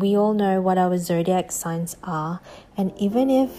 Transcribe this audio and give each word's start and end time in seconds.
we 0.00 0.16
all 0.16 0.34
know 0.34 0.60
what 0.60 0.78
our 0.78 0.96
zodiac 0.98 1.52
signs 1.52 1.96
are, 2.02 2.40
and 2.76 2.92
even 2.98 3.30
if 3.30 3.50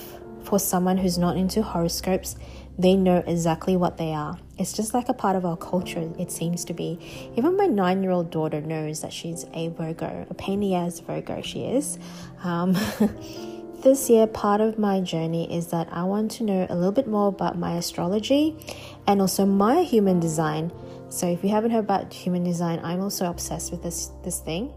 for 0.44 0.60
someone 0.60 0.98
who's 0.98 1.18
not 1.18 1.38
into 1.38 1.62
horoscopes, 1.62 2.36
they 2.78 2.96
know 2.96 3.24
exactly 3.28 3.78
what 3.78 3.98
they 3.98 4.14
are. 4.14 4.40
It's 4.58 4.74
just 4.74 4.94
like 4.94 5.10
a 5.10 5.14
part 5.14 5.36
of 5.36 5.46
our 5.46 5.58
culture, 5.58 6.12
it 6.18 6.32
seems 6.32 6.66
to 6.66 6.74
be. 6.74 7.32
Even 7.36 7.58
my 7.58 7.68
nine 7.68 8.02
year 8.02 8.12
old 8.12 8.32
daughter 8.32 8.62
knows 8.62 9.02
that 9.02 9.14
she's 9.14 9.46
a 9.54 9.70
Virgo, 9.70 10.26
a 10.30 10.34
pain 10.34 10.64
in 10.64 10.92
Virgo, 10.92 11.42
she 11.42 11.64
is. 11.64 12.00
Um, 12.44 12.74
this 13.84 14.10
year, 14.10 14.28
part 14.28 14.62
of 14.62 14.80
my 14.80 15.02
journey 15.02 15.56
is 15.56 15.68
that 15.68 15.90
I 15.92 16.04
want 16.04 16.32
to 16.32 16.44
know 16.44 16.66
a 16.70 16.76
little 16.76 16.92
bit 16.92 17.08
more 17.08 17.28
about 17.28 17.58
my 17.58 17.78
astrology 17.78 18.56
and 19.06 19.22
also 19.22 19.46
my 19.46 19.84
human 19.84 20.20
design. 20.20 20.72
So, 21.10 21.28
if 21.28 21.44
you 21.44 21.50
haven't 21.50 21.72
heard 21.72 21.84
about 21.84 22.14
human 22.14 22.44
design, 22.44 22.80
I'm 22.84 23.02
also 23.02 23.30
obsessed 23.30 23.72
with 23.72 23.84
this, 23.84 24.12
this 24.24 24.40
thing 24.40 24.74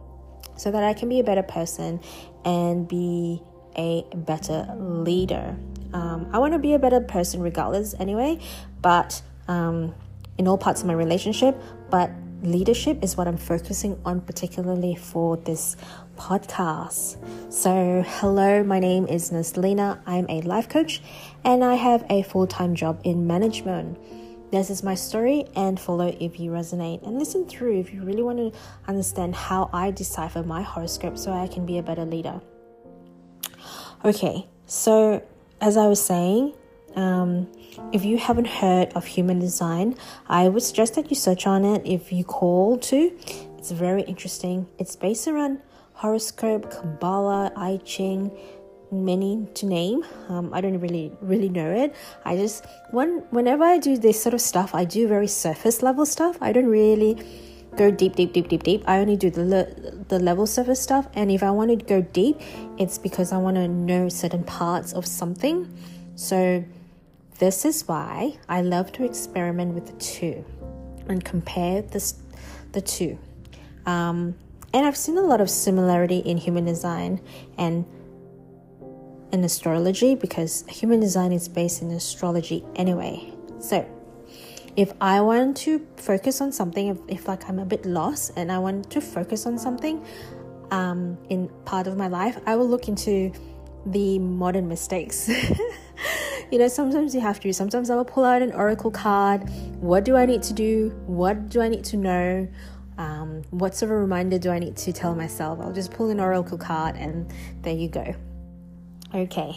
so 0.56 0.70
that 0.70 0.82
I 0.82 0.94
can 0.94 1.08
be 1.08 1.20
a 1.20 1.24
better 1.24 1.42
person 1.42 2.00
and 2.44 2.86
be 2.86 3.42
a 3.76 4.04
better 4.14 4.66
leader. 4.78 5.56
Um, 5.92 6.28
I 6.32 6.38
want 6.38 6.52
to 6.52 6.58
be 6.58 6.74
a 6.74 6.78
better 6.78 7.00
person 7.00 7.40
regardless, 7.40 7.94
anyway, 7.98 8.40
but 8.82 9.22
um, 9.48 9.94
in 10.38 10.48
all 10.48 10.58
parts 10.58 10.80
of 10.80 10.86
my 10.86 10.92
relationship. 10.92 11.60
But 11.90 12.10
leadership 12.42 13.02
is 13.02 13.16
what 13.16 13.28
I'm 13.28 13.36
focusing 13.36 14.00
on, 14.04 14.20
particularly 14.20 14.96
for 14.96 15.36
this 15.36 15.76
podcast. 16.16 17.16
So, 17.52 18.04
hello, 18.06 18.62
my 18.62 18.78
name 18.78 19.06
is 19.06 19.30
Naslina. 19.30 20.00
I'm 20.06 20.26
a 20.28 20.40
life 20.42 20.68
coach 20.68 21.00
and 21.44 21.64
I 21.64 21.74
have 21.74 22.04
a 22.10 22.22
full 22.22 22.46
time 22.46 22.74
job 22.74 23.00
in 23.04 23.26
management. 23.26 23.98
This 24.54 24.70
is 24.70 24.84
my 24.84 24.94
story, 24.94 25.46
and 25.56 25.80
follow 25.80 26.16
if 26.20 26.38
you 26.38 26.52
resonate, 26.52 27.02
and 27.04 27.18
listen 27.18 27.44
through 27.44 27.80
if 27.80 27.92
you 27.92 28.04
really 28.04 28.22
want 28.22 28.38
to 28.38 28.52
understand 28.86 29.34
how 29.34 29.68
I 29.72 29.90
decipher 29.90 30.44
my 30.44 30.62
horoscope 30.62 31.18
so 31.18 31.32
I 31.32 31.48
can 31.48 31.66
be 31.66 31.78
a 31.78 31.82
better 31.82 32.04
leader. 32.04 32.40
Okay, 34.04 34.46
so 34.66 35.24
as 35.60 35.76
I 35.76 35.88
was 35.88 36.00
saying, 36.00 36.54
um, 36.94 37.48
if 37.92 38.04
you 38.04 38.16
haven't 38.16 38.46
heard 38.46 38.92
of 38.92 39.06
human 39.06 39.40
design, 39.40 39.96
I 40.28 40.48
would 40.48 40.62
suggest 40.62 40.94
that 40.94 41.10
you 41.10 41.16
search 41.16 41.48
on 41.48 41.64
it 41.64 41.82
if 41.84 42.12
you 42.12 42.22
call 42.22 42.78
to. 42.78 43.10
It's 43.58 43.72
very 43.72 44.02
interesting. 44.02 44.68
It's 44.78 44.94
based 44.94 45.26
around 45.26 45.62
horoscope, 45.94 46.70
Kabbalah, 46.70 47.50
I 47.56 47.78
Ching, 47.78 48.30
many 48.94 49.48
to 49.54 49.66
name. 49.66 50.04
Um, 50.28 50.52
I 50.52 50.60
don't 50.60 50.78
really 50.78 51.12
really 51.20 51.48
know 51.48 51.70
it. 51.70 51.94
I 52.24 52.36
just 52.36 52.64
when 52.90 53.24
whenever 53.30 53.64
I 53.64 53.78
do 53.78 53.96
this 53.96 54.22
sort 54.22 54.34
of 54.34 54.40
stuff, 54.40 54.74
I 54.74 54.84
do 54.84 55.08
very 55.08 55.28
surface 55.28 55.82
level 55.82 56.06
stuff. 56.06 56.38
I 56.40 56.52
don't 56.52 56.66
really 56.66 57.18
go 57.76 57.90
deep, 57.90 58.14
deep, 58.14 58.32
deep, 58.32 58.48
deep, 58.48 58.62
deep. 58.62 58.84
I 58.86 58.98
only 58.98 59.16
do 59.16 59.30
the 59.30 59.44
le- 59.44 60.04
the 60.08 60.18
level 60.18 60.46
surface 60.46 60.80
stuff, 60.80 61.08
and 61.14 61.30
if 61.30 61.42
I 61.42 61.50
want 61.50 61.70
to 61.70 61.76
go 61.76 62.02
deep, 62.02 62.40
it's 62.78 62.98
because 62.98 63.32
I 63.32 63.38
want 63.38 63.56
to 63.56 63.68
know 63.68 64.08
certain 64.08 64.44
parts 64.44 64.92
of 64.92 65.06
something. 65.06 65.68
So 66.14 66.64
this 67.38 67.64
is 67.64 67.86
why 67.88 68.38
I 68.48 68.62
love 68.62 68.92
to 68.92 69.04
experiment 69.04 69.74
with 69.74 69.86
the 69.86 69.92
two 69.94 70.44
and 71.08 71.24
compare 71.24 71.82
this 71.82 72.14
the 72.72 72.80
two. 72.80 73.18
Um, 73.86 74.36
and 74.72 74.84
I've 74.86 74.96
seen 74.96 75.16
a 75.16 75.22
lot 75.22 75.40
of 75.40 75.48
similarity 75.48 76.18
in 76.18 76.36
human 76.36 76.64
design 76.64 77.20
and 77.56 77.84
in 79.34 79.44
astrology 79.44 80.14
because 80.14 80.64
human 80.68 81.00
design 81.00 81.32
is 81.32 81.48
based 81.48 81.82
in 81.82 81.90
astrology 81.90 82.64
anyway. 82.76 83.30
So 83.58 83.86
if 84.76 84.92
I 85.00 85.20
want 85.20 85.56
to 85.58 85.86
focus 85.96 86.40
on 86.40 86.52
something, 86.52 86.88
if, 86.88 86.98
if 87.08 87.28
like 87.28 87.48
I'm 87.48 87.58
a 87.58 87.64
bit 87.64 87.84
lost 87.84 88.32
and 88.36 88.50
I 88.50 88.58
want 88.58 88.90
to 88.90 89.00
focus 89.00 89.44
on 89.44 89.58
something 89.58 90.04
um, 90.70 91.18
in 91.28 91.48
part 91.64 91.86
of 91.86 91.96
my 91.96 92.06
life, 92.06 92.38
I 92.46 92.56
will 92.56 92.68
look 92.68 92.88
into 92.88 93.32
the 93.86 94.18
modern 94.18 94.68
mistakes. 94.68 95.28
you 96.50 96.58
know, 96.58 96.68
sometimes 96.68 97.14
you 97.14 97.20
have 97.20 97.40
to. 97.40 97.52
Sometimes 97.52 97.90
I 97.90 97.96
will 97.96 98.04
pull 98.04 98.24
out 98.24 98.40
an 98.40 98.52
oracle 98.52 98.90
card. 98.90 99.48
What 99.80 100.04
do 100.04 100.16
I 100.16 100.26
need 100.26 100.42
to 100.44 100.52
do? 100.52 100.90
What 101.06 101.50
do 101.50 101.60
I 101.60 101.68
need 101.68 101.84
to 101.86 101.96
know? 101.96 102.48
Um, 102.96 103.42
what 103.50 103.74
sort 103.74 103.90
of 103.90 103.98
reminder 103.98 104.38
do 104.38 104.50
I 104.50 104.60
need 104.60 104.76
to 104.76 104.92
tell 104.92 105.16
myself? 105.16 105.58
I'll 105.60 105.72
just 105.72 105.90
pull 105.90 106.10
an 106.10 106.20
oracle 106.20 106.56
card 106.56 106.94
and 106.94 107.32
there 107.62 107.74
you 107.74 107.88
go. 107.88 108.14
Okay, 109.14 109.56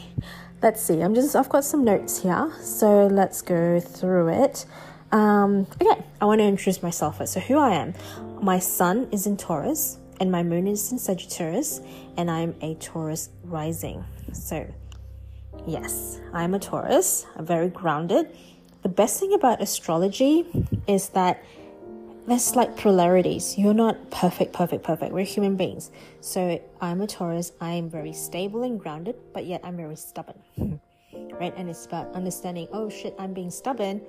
let's 0.62 0.80
see. 0.84 1.02
I'm 1.02 1.16
just, 1.16 1.36
I've 1.36 1.50
got 1.50 1.64
some 1.64 1.84
notes 1.84 2.22
here, 2.22 2.54
so 2.62 3.08
let's 3.08 3.42
go 3.42 3.80
through 3.80 4.28
it. 4.28 4.68
Um, 5.12 5.66
okay, 5.82 6.06
I 6.22 6.26
want 6.26 6.42
to 6.42 6.46
introduce 6.46 6.84
myself. 6.84 7.28
So, 7.28 7.40
who 7.40 7.58
I 7.58 7.72
am. 7.72 7.96
My 8.40 8.60
sun 8.60 9.08
is 9.12 9.26
in 9.26 9.36
Taurus, 9.36 9.98
and 10.20 10.32
my 10.32 10.44
moon 10.44 10.68
is 10.68 10.92
in 10.92 11.00
Sagittarius, 11.00 11.82
and 12.18 12.30
I'm 12.30 12.54
a 12.62 12.76
Taurus 12.76 13.30
rising. 13.46 14.06
So, 14.32 14.72
yes, 15.66 16.22
I'm 16.34 16.54
a 16.54 16.60
Taurus. 16.60 17.26
I'm 17.36 17.48
very 17.48 17.70
grounded. 17.70 18.28
The 18.84 18.90
best 18.90 19.20
thing 19.20 19.34
about 19.34 19.60
astrology 19.60 20.46
is 20.86 21.10
that 21.10 21.44
there's 22.28 22.56
like 22.56 22.78
polarities. 22.78 23.58
You're 23.58 23.74
not 23.74 24.12
perfect, 24.12 24.54
perfect, 24.54 24.84
perfect. 24.84 25.14
We're 25.14 25.26
human 25.26 25.56
beings. 25.56 25.92
So, 26.22 26.62
I'm 26.82 27.02
a 27.02 27.08
Taurus. 27.08 27.54
I'm 27.62 27.90
very 27.90 28.14
stable 28.14 28.64
and 28.64 28.80
grounded, 28.80 29.16
but 29.34 29.46
yet 29.46 29.62
I'm 29.64 29.78
very 29.78 29.96
stubborn. 29.96 30.40
right? 31.40 31.54
And 31.58 31.70
it's 31.70 31.86
about 31.86 32.14
understanding, 32.14 32.68
oh 32.72 32.90
shit, 32.90 33.16
I'm 33.18 33.34
being 33.34 33.50
stubborn 33.50 34.02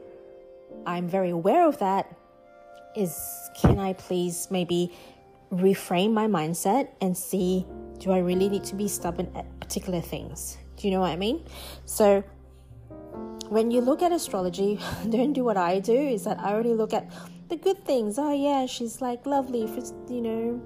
I'm 0.87 1.09
very 1.09 1.31
aware 1.31 1.67
of 1.67 1.79
that 1.79 2.15
is 2.97 3.51
can 3.61 3.79
I 3.79 3.93
please 3.93 4.49
maybe 4.50 4.93
reframe 5.53 6.12
my 6.12 6.27
mindset 6.27 6.89
and 7.00 7.17
see 7.17 7.67
do 7.99 8.12
I 8.12 8.19
really 8.19 8.49
need 8.49 8.65
to 8.65 8.75
be 8.75 8.89
stubborn 8.89 9.31
at 9.35 9.45
particular 9.61 10.00
things? 10.00 10.56
Do 10.77 10.87
you 10.87 10.95
know 10.95 11.00
what 11.00 11.11
I 11.11 11.17
mean? 11.17 11.45
So 11.85 12.23
when 13.49 13.71
you 13.71 13.81
look 13.81 14.03
at 14.03 14.12
astrology, 14.12 14.79
don't 15.11 15.33
do 15.33 15.43
what 15.43 15.56
I 15.56 15.81
do, 15.81 15.95
is 15.95 16.25
that 16.25 16.39
I 16.39 16.55
only 16.55 16.75
look 16.75 16.93
at 16.93 17.11
the 17.48 17.56
good 17.56 17.84
things. 17.84 18.19
Oh 18.19 18.32
yeah, 18.32 18.66
she's 18.66 19.00
like 19.00 19.26
lovely, 19.26 19.60
you 20.09 20.20
know, 20.20 20.62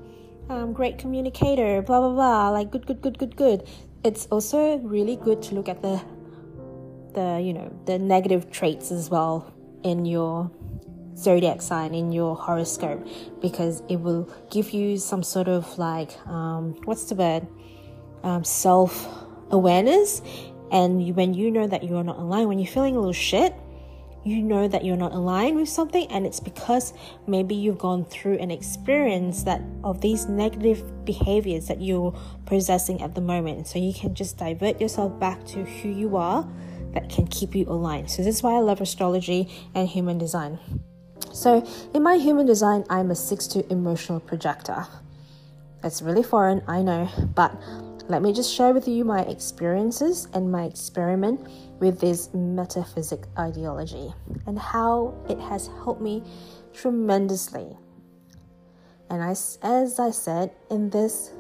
um, 0.49 0.73
great 0.73 0.99
communicator, 0.99 1.83
blah 1.83 2.01
blah 2.01 2.13
blah, 2.13 2.51
like 2.51 2.71
good, 2.71 2.87
good, 2.87 3.01
good, 3.01 3.19
good, 3.19 3.37
good. 3.37 3.69
It's 4.05 4.27
also 4.27 4.79
really 4.79 5.17
good 5.17 5.43
to 5.43 5.55
look 5.55 5.69
at 5.69 5.83
the 5.83 6.03
the 7.15 7.41
you 7.43 7.53
know 7.53 7.73
the 7.87 7.99
negative 7.99 8.51
traits 8.51 8.91
as 8.91 9.11
well 9.11 9.53
in 9.83 10.05
your 10.05 10.51
zodiac 11.17 11.61
sign 11.61 11.95
in 11.95 12.11
your 12.11 12.35
horoscope 12.35 13.07
because 13.41 13.83
it 13.89 13.97
will 13.97 14.29
give 14.51 14.71
you 14.71 14.97
some 14.97 15.23
sort 15.23 15.47
of 15.47 15.79
like 15.79 16.11
um, 16.27 16.75
what's 16.85 17.05
the 17.05 17.15
word 17.15 17.47
um, 18.23 18.43
self 18.43 19.09
awareness 19.51 20.23
and 20.71 21.15
when 21.15 21.35
you 21.35 21.51
know 21.51 21.67
that 21.67 21.85
you're 21.85 22.03
not 22.03 22.19
aligned 22.19 22.49
when 22.49 22.59
you're 22.59 22.73
feeling 22.73 22.97
a 22.97 22.99
little 22.99 23.13
shit 23.13 23.55
you 24.25 24.41
know 24.41 24.69
that 24.69 24.85
you're 24.85 24.97
not 24.97 25.13
aligned 25.13 25.57
with 25.57 25.69
something 25.69 26.07
and 26.11 26.27
it's 26.27 26.41
because 26.41 26.93
maybe 27.27 27.55
you've 27.55 27.79
gone 27.79 28.05
through 28.05 28.39
an 28.39 28.51
experience 28.51 29.43
that 29.43 29.61
of 29.83 30.01
these 30.01 30.27
negative 30.27 31.05
behaviors 31.05 31.67
that 31.67 31.81
you're 31.81 32.17
possessing 32.47 33.03
at 33.03 33.15
the 33.15 33.21
moment 33.21 33.67
so 33.67 33.79
you 33.79 33.93
can 33.93 34.15
just 34.15 34.39
divert 34.39 34.81
yourself 34.81 35.19
back 35.19 35.45
to 35.45 35.65
who 35.65 35.89
you 35.89 36.17
are 36.17 36.49
that 36.93 37.09
can 37.09 37.27
keep 37.27 37.55
you 37.55 37.65
aligned. 37.69 38.11
So, 38.11 38.23
this 38.23 38.37
is 38.37 38.43
why 38.43 38.55
I 38.55 38.61
love 38.61 38.81
astrology 38.81 39.49
and 39.75 39.89
human 39.89 40.19
design. 40.19 40.59
So, 41.33 41.67
in 41.95 42.03
my 42.03 42.17
human 42.17 42.47
design, 42.47 42.85
I'm 42.91 43.11
a 43.11 43.15
6 43.15 43.47
2 43.47 43.67
emotional 43.71 44.21
projector. 44.21 44.87
It's 45.83 46.03
really 46.03 46.23
foreign, 46.23 46.63
I 46.69 46.83
know, 46.83 47.09
but 47.35 47.53
let 48.13 48.21
me 48.21 48.31
just 48.31 48.55
share 48.55 48.75
with 48.75 48.87
you 48.87 49.07
my 49.07 49.23
experiences 49.23 50.29
and 50.35 50.53
my 50.53 50.65
experiment 50.65 51.41
with 51.81 51.99
this 51.99 52.29
metaphysic 52.35 53.25
ideology 53.39 54.13
and 54.47 54.59
how 54.59 55.15
it 55.31 55.41
has 55.41 55.69
helped 55.83 56.03
me 56.03 56.23
tremendously. 56.75 57.67
And 59.09 59.23
I, 59.23 59.31
as 59.31 59.99
I 59.99 60.11
said 60.11 60.51
in 60.71 60.91
this 60.91 61.33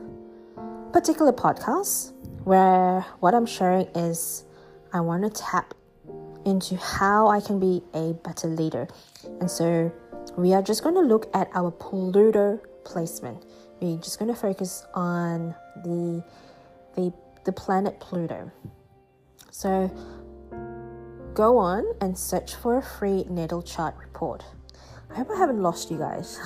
particular 0.95 1.31
podcast, 1.31 2.15
where 2.45 3.03
what 3.21 3.35
I'm 3.35 3.45
sharing 3.45 3.87
is 3.95 4.45
I 4.95 5.01
want 5.01 5.25
to 5.25 5.43
tap 5.43 5.75
into 6.47 6.77
how 6.77 7.29
I 7.29 7.41
can 7.41 7.61
be 7.61 7.83
a 7.93 8.15
better 8.15 8.49
leader. 8.49 8.89
And 9.41 9.51
so 9.51 9.93
we 10.39 10.55
are 10.55 10.63
just 10.63 10.83
going 10.83 10.95
to 10.95 11.03
look 11.03 11.29
at 11.35 11.51
our 11.55 11.71
Pluto 11.71 12.59
placement. 12.85 13.45
We're 13.83 13.99
just 13.99 14.19
going 14.19 14.33
to 14.33 14.41
focus 14.41 14.87
on 14.95 15.55
the 15.85 16.25
the 16.95 17.13
the 17.45 17.53
planet 17.53 18.01
Pluto. 18.01 18.51
So 19.51 19.91
go 21.35 21.59
on 21.59 21.85
and 22.01 22.17
search 22.17 22.55
for 22.55 22.79
a 22.79 22.83
free 22.83 23.25
natal 23.29 23.63
chart 23.63 23.95
report. 23.99 24.45
I 25.11 25.17
hope 25.17 25.31
I 25.31 25.37
haven't 25.37 25.63
lost 25.63 25.91
you 25.91 25.99
guys. 25.99 26.39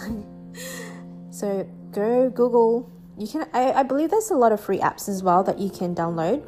so 1.31 1.69
go 1.93 2.31
Google. 2.31 2.91
You 3.19 3.27
can 3.27 3.49
I, 3.53 3.73
I 3.73 3.83
believe 3.83 4.11
there's 4.11 4.31
a 4.31 4.37
lot 4.37 4.53
of 4.53 4.61
free 4.61 4.79
apps 4.79 5.09
as 5.09 5.23
well 5.23 5.43
that 5.45 5.59
you 5.59 5.71
can 5.71 5.95
download. 5.95 6.45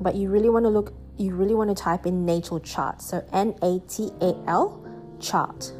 But 0.00 0.14
you 0.14 0.28
really 0.28 0.50
want 0.50 0.64
to 0.64 0.70
look 0.70 0.94
you 1.16 1.34
really 1.34 1.54
want 1.54 1.68
to 1.68 1.80
type 1.80 2.06
in 2.06 2.24
natal 2.24 2.60
chart. 2.60 3.02
So 3.02 3.24
N 3.32 3.54
A 3.62 3.80
T 3.88 4.10
A 4.20 4.34
L 4.46 4.84
chart. 5.20 5.72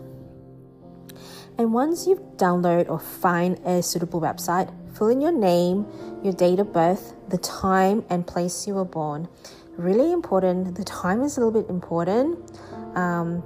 And 1.58 1.72
once 1.72 2.06
you've 2.06 2.20
download 2.36 2.88
or 2.88 3.00
find 3.00 3.58
a 3.64 3.82
suitable 3.82 4.20
website, 4.20 4.72
fill 4.98 5.08
in 5.08 5.20
your 5.20 5.32
name, 5.32 5.86
your 6.22 6.32
date 6.32 6.58
of 6.58 6.72
birth, 6.72 7.14
the 7.28 7.38
time 7.38 8.04
and 8.10 8.26
place 8.26 8.66
you 8.66 8.74
were 8.74 8.84
born. 8.84 9.28
Really 9.76 10.12
important. 10.12 10.74
The 10.74 10.84
time 10.84 11.22
is 11.22 11.36
a 11.36 11.40
little 11.40 11.62
bit 11.62 11.70
important. 11.70 12.38
Um, 12.96 13.42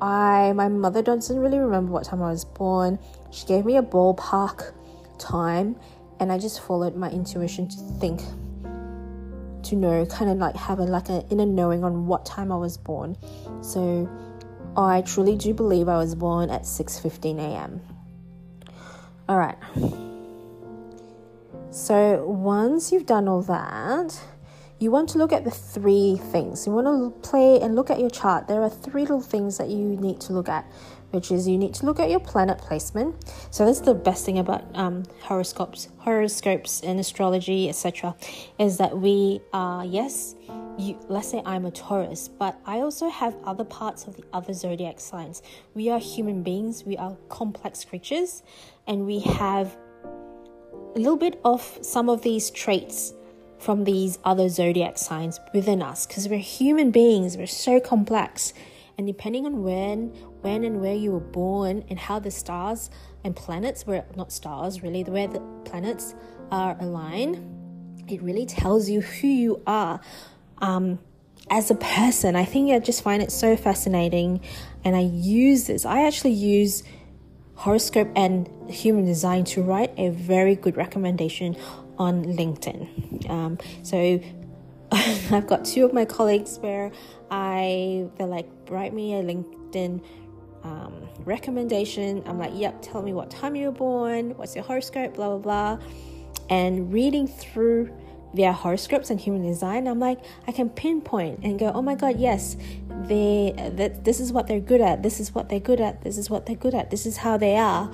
I 0.00 0.52
my 0.52 0.68
mother 0.68 1.02
doesn't 1.02 1.38
really 1.38 1.58
remember 1.58 1.90
what 1.92 2.04
time 2.04 2.22
I 2.22 2.30
was 2.30 2.44
born. 2.44 2.98
She 3.32 3.46
gave 3.46 3.64
me 3.64 3.76
a 3.78 3.82
ballpark 3.82 4.72
time, 5.18 5.76
and 6.20 6.30
I 6.30 6.38
just 6.38 6.60
followed 6.60 6.94
my 6.94 7.10
intuition 7.10 7.68
to 7.68 7.76
think 7.98 8.20
to 9.64 9.76
know, 9.76 10.06
kind 10.06 10.30
of 10.30 10.38
like 10.38 10.56
have 10.56 10.78
a 10.78 10.84
like 10.84 11.08
an 11.08 11.22
inner 11.30 11.46
knowing 11.46 11.84
on 11.84 12.06
what 12.06 12.24
time 12.24 12.52
I 12.52 12.56
was 12.56 12.76
born. 12.76 13.16
So 13.60 14.08
I 14.76 15.02
truly 15.02 15.36
do 15.36 15.52
believe 15.54 15.88
I 15.88 15.96
was 15.96 16.14
born 16.14 16.50
at 16.50 16.62
6:15 16.62 17.38
a.m. 17.38 17.80
All 19.28 19.38
right. 19.38 20.07
So 21.70 22.24
once 22.26 22.92
you've 22.92 23.04
done 23.04 23.28
all 23.28 23.42
that, 23.42 24.18
you 24.78 24.90
want 24.90 25.10
to 25.10 25.18
look 25.18 25.32
at 25.32 25.44
the 25.44 25.50
three 25.50 26.16
things. 26.16 26.66
You 26.66 26.72
want 26.72 26.86
to 26.86 27.28
play 27.28 27.60
and 27.60 27.74
look 27.74 27.90
at 27.90 28.00
your 28.00 28.08
chart. 28.08 28.48
There 28.48 28.62
are 28.62 28.70
three 28.70 29.02
little 29.02 29.20
things 29.20 29.58
that 29.58 29.68
you 29.68 29.76
need 29.76 30.18
to 30.22 30.32
look 30.32 30.48
at, 30.48 30.64
which 31.10 31.30
is 31.30 31.46
you 31.46 31.58
need 31.58 31.74
to 31.74 31.86
look 31.86 32.00
at 32.00 32.08
your 32.08 32.20
planet 32.20 32.56
placement. 32.56 33.16
So 33.50 33.66
that's 33.66 33.80
the 33.80 33.94
best 33.94 34.24
thing 34.24 34.38
about 34.38 34.64
um, 34.74 35.04
horoscopes, 35.20 35.88
horoscopes 35.98 36.80
and 36.80 36.98
astrology, 36.98 37.68
etc., 37.68 38.16
is 38.58 38.78
that 38.78 38.96
we 38.96 39.40
are 39.52 39.84
yes. 39.84 40.36
You, 40.78 40.96
let's 41.08 41.28
say 41.28 41.42
I'm 41.44 41.66
a 41.66 41.72
Taurus, 41.72 42.28
but 42.28 42.56
I 42.64 42.78
also 42.78 43.10
have 43.10 43.36
other 43.44 43.64
parts 43.64 44.06
of 44.06 44.16
the 44.16 44.24
other 44.32 44.52
zodiac 44.52 45.00
signs. 45.00 45.42
We 45.74 45.90
are 45.90 45.98
human 45.98 46.44
beings, 46.44 46.84
we 46.84 46.96
are 46.96 47.16
complex 47.28 47.84
creatures, 47.84 48.44
and 48.86 49.04
we 49.04 49.18
have 49.20 49.76
a 50.94 50.98
little 50.98 51.16
bit 51.16 51.40
of 51.44 51.78
some 51.82 52.08
of 52.08 52.22
these 52.22 52.50
traits 52.50 53.12
from 53.58 53.84
these 53.84 54.18
other 54.24 54.48
zodiac 54.48 54.98
signs 54.98 55.40
within 55.52 55.82
us 55.82 56.06
because 56.06 56.28
we're 56.28 56.38
human 56.38 56.90
beings, 56.90 57.36
we're 57.36 57.46
so 57.46 57.80
complex. 57.80 58.52
And 58.96 59.06
depending 59.06 59.46
on 59.46 59.62
when, 59.62 60.08
when 60.40 60.64
and 60.64 60.80
where 60.80 60.94
you 60.94 61.12
were 61.12 61.20
born 61.20 61.84
and 61.88 61.98
how 61.98 62.18
the 62.18 62.30
stars 62.30 62.90
and 63.24 63.34
planets 63.34 63.86
were 63.86 64.04
not 64.16 64.32
stars 64.32 64.82
really, 64.82 65.02
the 65.02 65.12
way 65.12 65.26
the 65.26 65.40
planets 65.64 66.14
are 66.50 66.76
aligned, 66.80 67.36
it 68.08 68.22
really 68.22 68.46
tells 68.46 68.88
you 68.88 69.00
who 69.00 69.28
you 69.28 69.62
are. 69.66 70.00
Um, 70.58 70.98
as 71.50 71.70
a 71.70 71.74
person, 71.74 72.36
I 72.36 72.44
think 72.44 72.70
I 72.72 72.78
just 72.78 73.02
find 73.02 73.22
it 73.22 73.32
so 73.32 73.56
fascinating, 73.56 74.40
and 74.84 74.96
I 74.96 75.00
use 75.00 75.66
this. 75.66 75.86
I 75.86 76.06
actually 76.06 76.32
use 76.32 76.82
horoscope 77.58 78.08
and 78.14 78.48
human 78.70 79.04
design 79.04 79.42
to 79.42 79.60
write 79.62 79.92
a 79.96 80.10
very 80.10 80.54
good 80.54 80.76
recommendation 80.76 81.56
on 81.98 82.24
LinkedIn. 82.24 83.28
Um, 83.28 83.58
so 83.82 84.20
I've 84.92 85.46
got 85.48 85.64
two 85.64 85.84
of 85.84 85.92
my 85.92 86.04
colleagues 86.04 86.58
where 86.58 86.92
I 87.32 88.06
they're 88.16 88.28
like 88.28 88.48
write 88.70 88.94
me 88.94 89.14
a 89.14 89.22
LinkedIn 89.22 90.00
um, 90.62 91.08
recommendation. 91.24 92.22
I'm 92.26 92.38
like, 92.38 92.52
yep, 92.54 92.80
tell 92.80 93.02
me 93.02 93.12
what 93.12 93.28
time 93.28 93.56
you 93.56 93.66
were 93.66 93.72
born, 93.72 94.36
what's 94.36 94.54
your 94.54 94.64
horoscope, 94.64 95.14
blah 95.14 95.36
blah 95.36 95.38
blah, 95.76 95.84
and 96.50 96.92
reading 96.92 97.26
through 97.26 97.92
their 98.34 98.52
horoscopes 98.52 99.10
and 99.10 99.20
human 99.20 99.42
design, 99.42 99.86
I'm 99.86 99.98
like, 99.98 100.20
I 100.46 100.52
can 100.52 100.68
pinpoint 100.68 101.40
and 101.42 101.58
go, 101.58 101.72
oh 101.74 101.82
my 101.82 101.94
god, 101.94 102.18
yes, 102.18 102.56
they 103.06 103.54
that 103.76 104.04
this 104.04 104.20
is 104.20 104.32
what 104.32 104.46
they're 104.46 104.60
good 104.60 104.80
at, 104.80 105.02
this 105.02 105.20
is 105.20 105.34
what 105.34 105.48
they're 105.48 105.60
good 105.60 105.80
at, 105.80 106.02
this 106.02 106.18
is 106.18 106.28
what 106.28 106.46
they're 106.46 106.56
good 106.56 106.74
at, 106.74 106.90
this 106.90 107.06
is 107.06 107.16
how 107.16 107.36
they 107.36 107.56
are, 107.56 107.90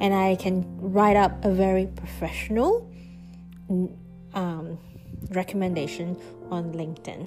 and 0.00 0.14
I 0.14 0.36
can 0.36 0.64
write 0.80 1.16
up 1.16 1.44
a 1.44 1.52
very 1.52 1.86
professional 1.86 2.88
um, 4.34 4.78
recommendation 5.30 6.16
on 6.50 6.72
LinkedIn. 6.72 7.26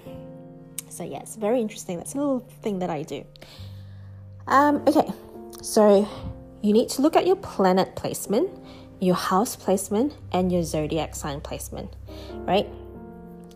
So, 0.90 1.04
yes, 1.04 1.36
very 1.36 1.60
interesting. 1.60 1.98
That's 1.98 2.14
a 2.14 2.18
little 2.18 2.40
thing 2.62 2.80
that 2.80 2.90
I 2.90 3.04
do. 3.04 3.26
Um, 4.48 4.84
okay, 4.88 5.12
so 5.62 6.08
you 6.62 6.72
need 6.72 6.90
to 6.90 7.02
look 7.02 7.16
at 7.16 7.26
your 7.26 7.36
planet 7.36 7.96
placement, 7.96 8.50
your 9.02 9.16
house 9.16 9.56
placement, 9.56 10.14
and 10.32 10.52
your 10.52 10.64
zodiac 10.64 11.16
sign 11.16 11.42
placement, 11.42 11.94
right? 12.46 12.68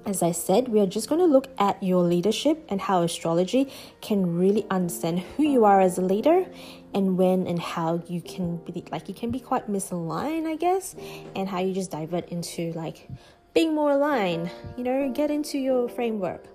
As 0.06 0.24
I 0.24 0.32
said, 0.32 0.70
we 0.70 0.80
are 0.80 0.88
just 0.88 1.10
going 1.10 1.20
to 1.20 1.28
look 1.28 1.48
at 1.60 1.82
your 1.84 2.04
leadership 2.04 2.66
and 2.70 2.82
how 2.82 3.04
astrology 3.04 3.72
can 4.02 4.38
really 4.38 4.66
understand 4.72 5.20
who 5.20 5.44
you 5.44 5.66
are 5.66 5.82
as 5.82 5.98
a 5.98 6.02
leader 6.02 6.46
and 6.94 7.18
when 7.18 7.46
and 7.46 7.60
how 7.60 8.02
you 8.08 8.22
can 8.22 8.58
be 8.58 8.84
like 8.92 9.08
you 9.08 9.14
can 9.14 9.30
be 9.30 9.40
quite 9.40 9.70
misaligned, 9.70 10.48
I 10.48 10.56
guess, 10.56 10.96
and 11.36 11.48
how 11.48 11.60
you 11.60 11.74
just 11.74 11.92
divert 11.92 12.30
into 12.30 12.72
like 12.74 13.08
being 13.54 13.76
more 13.76 13.92
aligned, 13.92 14.50
you 14.78 14.84
know, 14.84 15.12
get 15.12 15.30
into 15.30 15.58
your 15.58 15.90
framework. 15.90 16.46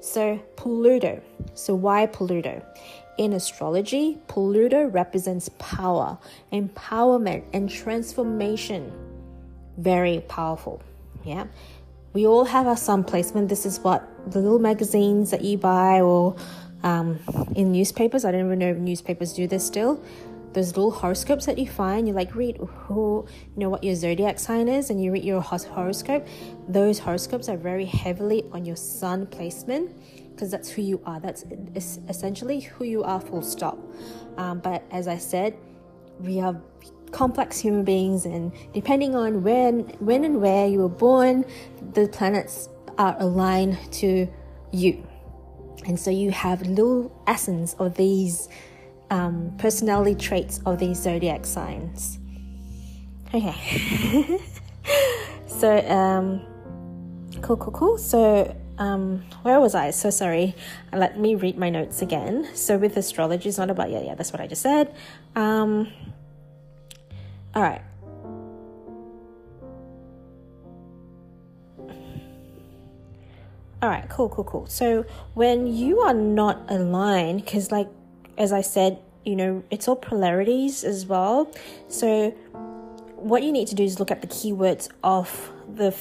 So, 0.00 0.38
Pluto. 0.56 1.22
So, 1.54 1.74
why 1.74 2.06
Pluto? 2.06 2.60
In 3.18 3.34
astrology, 3.34 4.18
Pluto 4.26 4.86
represents 4.86 5.48
power, 5.58 6.18
empowerment, 6.52 7.44
and 7.52 7.70
transformation. 7.70 8.90
Very 9.78 10.20
powerful. 10.28 10.82
Yeah. 11.24 11.46
We 12.12 12.26
all 12.26 12.44
have 12.44 12.66
our 12.66 12.76
sun 12.76 13.04
placement. 13.04 13.48
This 13.48 13.64
is 13.64 13.80
what 13.80 14.06
the 14.30 14.38
little 14.38 14.58
magazines 14.58 15.30
that 15.30 15.42
you 15.42 15.56
buy 15.56 16.00
or 16.00 16.36
um, 16.82 17.18
in 17.56 17.72
newspapers. 17.72 18.24
I 18.24 18.32
don't 18.32 18.46
even 18.46 18.58
know 18.58 18.70
if 18.70 18.76
newspapers 18.76 19.32
do 19.32 19.46
this 19.46 19.66
still. 19.66 20.02
Those 20.52 20.76
little 20.76 20.90
horoscopes 20.90 21.46
that 21.46 21.56
you 21.56 21.66
find, 21.66 22.06
you 22.06 22.12
like 22.12 22.34
read 22.34 22.58
who, 22.58 23.26
you 23.54 23.60
know, 23.60 23.70
what 23.70 23.82
your 23.82 23.94
zodiac 23.94 24.38
sign 24.38 24.68
is, 24.68 24.90
and 24.90 25.02
you 25.02 25.10
read 25.10 25.24
your 25.24 25.40
horoscope. 25.40 26.26
Those 26.68 26.98
horoscopes 26.98 27.48
are 27.48 27.56
very 27.56 27.86
heavily 27.86 28.44
on 28.52 28.66
your 28.66 28.76
sun 28.76 29.26
placement 29.26 29.96
because 30.30 30.50
that's 30.50 30.68
who 30.68 30.82
you 30.82 31.00
are. 31.06 31.20
That's 31.20 31.44
essentially 32.08 32.60
who 32.60 32.84
you 32.84 33.02
are, 33.02 33.20
full 33.20 33.40
stop. 33.40 33.78
Um, 34.36 34.58
but 34.58 34.84
as 34.90 35.08
I 35.08 35.16
said, 35.16 35.56
we 36.20 36.40
are 36.40 36.60
complex 37.12 37.58
human 37.58 37.84
beings, 37.84 38.24
and 38.24 38.52
depending 38.72 39.14
on 39.14 39.42
when, 39.42 39.80
when 40.00 40.24
and 40.24 40.40
where 40.40 40.66
you 40.66 40.80
were 40.80 40.88
born, 40.88 41.44
the 41.92 42.08
planets 42.08 42.68
are 42.98 43.16
aligned 43.18 43.78
to 43.92 44.28
you. 44.72 45.06
And 45.86 45.98
so 45.98 46.10
you 46.10 46.30
have 46.30 46.62
little 46.62 47.12
essence 47.26 47.74
of 47.74 47.96
these 47.96 48.48
um, 49.10 49.52
personality 49.58 50.14
traits 50.14 50.60
of 50.64 50.78
these 50.78 51.00
zodiac 51.00 51.44
signs. 51.44 52.18
Okay. 53.34 54.38
so, 55.46 55.78
um, 55.88 56.46
cool, 57.42 57.56
cool, 57.56 57.72
cool. 57.72 57.98
So, 57.98 58.56
um, 58.78 59.24
where 59.42 59.60
was 59.60 59.74
I? 59.74 59.90
So 59.90 60.10
sorry. 60.10 60.54
Let 60.92 61.18
me 61.18 61.34
read 61.34 61.58
my 61.58 61.70
notes 61.70 62.02
again. 62.02 62.48
So, 62.54 62.78
with 62.78 62.96
astrology, 62.96 63.48
it's 63.48 63.58
not 63.58 63.70
about, 63.70 63.90
yeah, 63.90 64.02
yeah, 64.02 64.14
that's 64.14 64.32
what 64.32 64.40
I 64.40 64.46
just 64.46 64.62
said. 64.62 64.94
Um, 65.34 65.92
all 67.54 67.62
right. 67.62 67.82
All 73.82 73.88
right, 73.88 74.08
cool, 74.08 74.28
cool, 74.28 74.44
cool. 74.44 74.66
So 74.66 75.04
when 75.34 75.66
you 75.66 76.00
are 76.00 76.14
not 76.14 76.62
aligned, 76.68 77.44
because 77.44 77.72
like 77.72 77.88
as 78.38 78.52
I 78.52 78.60
said, 78.60 78.98
you 79.24 79.36
know, 79.36 79.62
it's 79.70 79.88
all 79.88 79.96
polarities 79.96 80.84
as 80.84 81.06
well. 81.06 81.52
So 81.88 82.30
what 83.16 83.42
you 83.42 83.52
need 83.52 83.68
to 83.68 83.74
do 83.74 83.84
is 83.84 83.98
look 83.98 84.10
at 84.10 84.20
the 84.20 84.26
keywords 84.26 84.88
of 85.02 85.50
the 85.72 85.94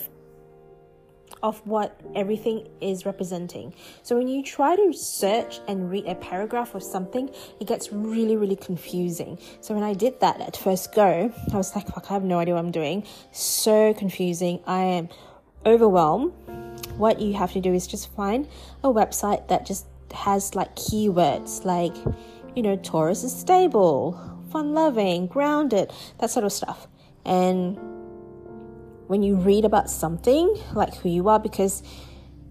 of 1.44 1.66
what 1.66 2.00
everything 2.16 2.68
is 2.82 3.06
representing. 3.06 3.74
So 4.04 4.18
when 4.18 4.28
you 4.28 4.44
try 4.44 4.76
to 4.76 4.94
search 4.94 5.60
and 5.68 5.90
read 5.90 6.06
a 6.06 6.16
paragraph 6.16 6.76
of 6.76 6.84
something, 6.84 7.30
it 7.60 7.68
gets 7.68 7.92
really, 7.92 8.38
really 8.38 8.56
confusing. 8.56 9.40
So 9.60 9.74
when 9.74 9.84
I 9.84 9.94
did 9.94 10.20
that 10.20 10.40
at 10.42 10.58
first 10.58 10.94
go, 10.94 11.34
I 11.52 11.58
was 11.58 11.76
like, 11.76 11.88
fuck, 11.88 12.10
I 12.10 12.14
have 12.14 12.24
no 12.24 12.40
idea 12.40 12.54
what 12.54 12.62
I'm 12.62 12.72
doing. 12.72 13.06
So 13.32 13.94
confusing. 13.94 14.62
I 14.68 14.84
am 14.84 15.10
overwhelmed 15.66 16.34
what 16.98 17.20
you 17.20 17.34
have 17.34 17.52
to 17.54 17.62
do 17.62 17.74
is 17.74 17.88
just 17.88 18.14
find 18.14 18.48
a 18.84 18.88
website 18.88 19.48
that 19.48 19.66
just 19.66 19.86
has 20.14 20.56
like 20.56 20.76
keywords 20.76 21.64
like, 21.66 21.96
you 22.56 22.62
know, 22.62 22.76
Taurus 22.76 23.24
is 23.24 23.34
stable, 23.36 24.20
fun 24.52 24.74
loving, 24.74 25.28
grounded, 25.28 25.92
that 26.20 26.30
sort 26.30 26.46
of 26.46 26.52
stuff. 26.52 26.88
And 27.26 27.80
when 29.12 29.24
you 29.24 29.36
read 29.36 29.66
about 29.66 29.90
something 29.90 30.58
like 30.72 30.96
who 30.96 31.10
you 31.10 31.28
are, 31.28 31.38
because 31.38 31.84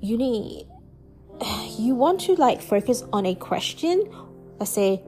you 0.02 0.19
need, 0.19 0.67
you 1.79 1.95
want 1.95 2.21
to 2.21 2.35
like 2.35 2.61
focus 2.61 3.02
on 3.14 3.25
a 3.25 3.35
question, 3.35 4.05
let's 4.59 4.71
say, 4.71 5.02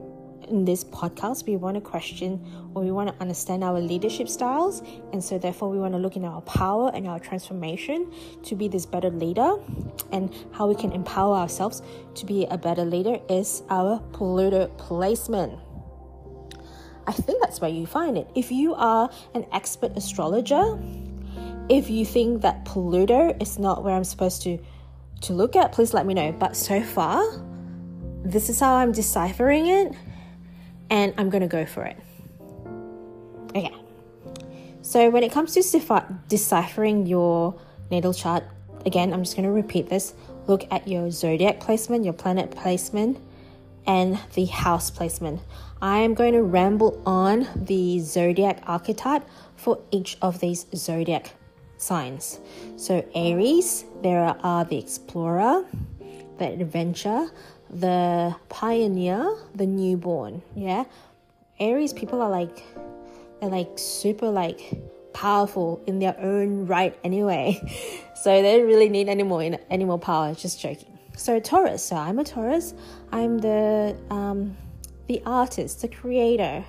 in 0.47 0.65
this 0.65 0.83
podcast, 0.83 1.45
we 1.45 1.55
want 1.55 1.75
to 1.75 1.81
question 1.81 2.43
or 2.73 2.83
we 2.83 2.91
want 2.91 3.07
to 3.07 3.15
understand 3.21 3.63
our 3.63 3.79
leadership 3.79 4.27
styles. 4.27 4.81
And 5.13 5.23
so, 5.23 5.37
therefore, 5.37 5.69
we 5.69 5.77
want 5.77 5.93
to 5.93 5.99
look 5.99 6.15
in 6.15 6.25
our 6.25 6.41
power 6.41 6.91
and 6.91 7.07
our 7.07 7.19
transformation 7.19 8.11
to 8.45 8.55
be 8.55 8.67
this 8.67 8.87
better 8.87 9.11
leader. 9.11 9.55
And 10.11 10.33
how 10.53 10.67
we 10.67 10.73
can 10.73 10.91
empower 10.91 11.35
ourselves 11.35 11.83
to 12.15 12.25
be 12.25 12.45
a 12.47 12.57
better 12.57 12.83
leader 12.83 13.19
is 13.29 13.61
our 13.69 13.99
Pluto 14.11 14.69
placement. 14.79 15.59
I 17.05 17.11
think 17.11 17.41
that's 17.41 17.61
where 17.61 17.69
you 17.69 17.85
find 17.85 18.17
it. 18.17 18.27
If 18.33 18.51
you 18.51 18.73
are 18.73 19.09
an 19.35 19.45
expert 19.51 19.95
astrologer, 19.95 20.79
if 21.69 21.89
you 21.89 22.05
think 22.05 22.41
that 22.41 22.65
Pluto 22.65 23.35
is 23.39 23.57
not 23.57 23.83
where 23.83 23.95
I'm 23.95 24.03
supposed 24.03 24.41
to 24.43 24.59
to 25.21 25.33
look 25.33 25.55
at, 25.55 25.71
please 25.71 25.93
let 25.93 26.05
me 26.05 26.13
know. 26.13 26.33
But 26.33 26.55
so 26.55 26.81
far, 26.81 27.23
this 28.23 28.49
is 28.49 28.59
how 28.59 28.75
I'm 28.75 28.91
deciphering 28.91 29.67
it, 29.67 29.93
and 30.89 31.13
I'm 31.17 31.29
gonna 31.29 31.47
go 31.47 31.65
for 31.65 31.85
it. 31.85 31.97
Okay. 33.55 33.73
So 34.81 35.09
when 35.09 35.23
it 35.23 35.31
comes 35.31 35.53
to 35.53 36.05
deciphering 36.27 37.05
your 37.05 37.55
natal 37.89 38.13
chart, 38.13 38.43
again, 38.85 39.13
I'm 39.13 39.23
just 39.23 39.35
gonna 39.35 39.51
repeat 39.51 39.87
this. 39.87 40.13
Look 40.45 40.67
at 40.71 40.87
your 40.87 41.09
zodiac 41.09 41.61
placement, 41.61 42.03
your 42.03 42.13
planet 42.13 42.51
placement, 42.51 43.17
and 43.87 44.19
the 44.33 44.45
house 44.45 44.91
placement. 44.91 45.41
I 45.81 45.99
am 45.99 46.13
going 46.13 46.33
to 46.33 46.43
ramble 46.43 47.01
on 47.05 47.47
the 47.55 47.99
zodiac 47.99 48.61
archetype 48.67 49.23
for 49.55 49.79
each 49.91 50.17
of 50.21 50.39
these 50.39 50.65
zodiac 50.75 51.33
signs. 51.83 52.39
So, 52.77 53.05
Aries, 53.13 53.85
there 54.01 54.35
are 54.41 54.65
the 54.65 54.77
explorer, 54.77 55.65
the 56.37 56.45
adventure, 56.45 57.27
the 57.69 58.35
pioneer, 58.49 59.35
the 59.55 59.65
newborn. 59.65 60.41
Yeah, 60.55 60.85
Aries 61.59 61.93
people 61.93 62.21
are 62.21 62.29
like, 62.29 62.63
they're 63.39 63.49
like 63.49 63.77
super 63.77 64.29
like 64.29 64.59
powerful 65.13 65.81
in 65.85 65.99
their 65.99 66.19
own 66.19 66.65
right 66.67 66.97
anyway. 67.03 67.59
So 68.23 68.41
they 68.41 68.55
don't 68.55 68.67
really 68.67 68.87
need 68.87 69.09
any 69.09 69.23
more 69.23 69.43
any 69.69 69.83
more 69.83 69.99
power. 69.99 70.33
Just 70.33 70.57
joking. 70.61 70.97
So 71.17 71.41
Taurus. 71.41 71.83
So 71.83 71.97
I'm 71.97 72.19
a 72.19 72.23
Taurus. 72.23 72.73
I'm 73.11 73.37
the 73.39 73.97
um, 74.09 74.55
the 75.07 75.21
artist, 75.25 75.81
the 75.81 75.89
creator, 75.89 76.63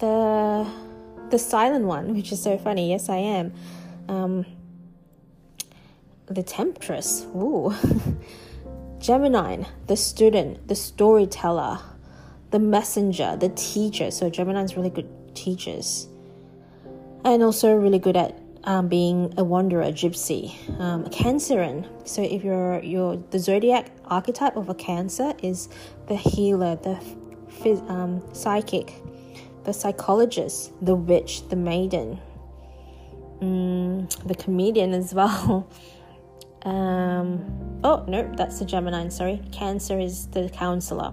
the 0.00 0.70
the 1.30 1.38
silent 1.38 1.86
one, 1.86 2.14
which 2.14 2.32
is 2.32 2.42
so 2.42 2.58
funny. 2.58 2.90
Yes, 2.90 3.08
I 3.08 3.16
am. 3.16 3.54
Um, 4.08 4.46
the 6.26 6.42
temptress. 6.42 7.26
Ooh. 7.34 7.74
Gemini, 9.04 9.64
the 9.86 9.96
student, 9.96 10.66
the 10.66 10.74
storyteller, 10.74 11.78
the 12.52 12.58
messenger, 12.58 13.36
the 13.36 13.50
teacher. 13.50 14.10
So 14.10 14.30
Gemini's 14.30 14.76
really 14.76 14.88
good 14.88 15.08
teachers, 15.34 16.08
and 17.22 17.42
also 17.42 17.74
really 17.74 17.98
good 17.98 18.16
at 18.16 18.38
um, 18.64 18.88
being 18.88 19.34
a 19.36 19.44
wanderer, 19.44 19.92
gypsy, 19.92 20.54
um, 20.80 21.04
Cancerian. 21.06 21.86
So 22.08 22.22
if 22.22 22.42
you're 22.42 22.82
you're 22.82 23.16
the 23.30 23.38
zodiac 23.38 23.90
archetype 24.06 24.56
of 24.56 24.70
a 24.70 24.74
Cancer 24.74 25.34
is 25.42 25.68
the 26.08 26.16
healer, 26.16 26.76
the 26.76 26.98
um, 27.88 28.22
psychic, 28.32 28.94
the 29.64 29.74
psychologist, 29.74 30.72
the 30.80 30.94
witch, 30.94 31.46
the 31.50 31.56
maiden, 31.56 32.18
mm, 33.40 34.26
the 34.26 34.34
comedian 34.34 34.92
as 34.92 35.14
well. 35.14 35.68
Um, 36.64 37.80
oh 37.84 38.06
no, 38.08 38.32
that's 38.38 38.58
the 38.58 38.64
Gemini. 38.64 39.08
Sorry, 39.08 39.42
Cancer 39.52 39.98
is 39.98 40.28
the 40.28 40.48
counselor. 40.48 41.12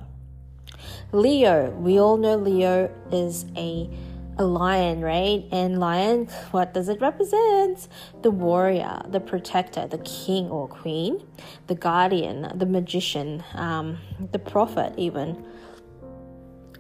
Leo, 1.12 1.72
we 1.72 2.00
all 2.00 2.16
know 2.16 2.38
Leo 2.38 2.90
is 3.12 3.46
a 3.58 3.90
a 4.38 4.46
lion, 4.46 5.02
right? 5.02 5.46
And 5.52 5.80
lion, 5.80 6.28
what 6.52 6.74
does 6.74 6.90
it 6.90 7.02
represent? 7.02 7.88
The 8.22 8.32
warrior, 8.32 9.02
the 9.08 9.20
protector, 9.20 9.88
the 9.88 10.00
king 10.00 10.50
or 10.50 10.68
queen, 10.68 11.22
the 11.68 11.76
guardian, 11.76 12.52
the 12.56 12.66
magician, 12.66 13.44
um, 13.54 14.00
the 14.32 14.40
prophet, 14.40 14.94
even. 14.98 15.46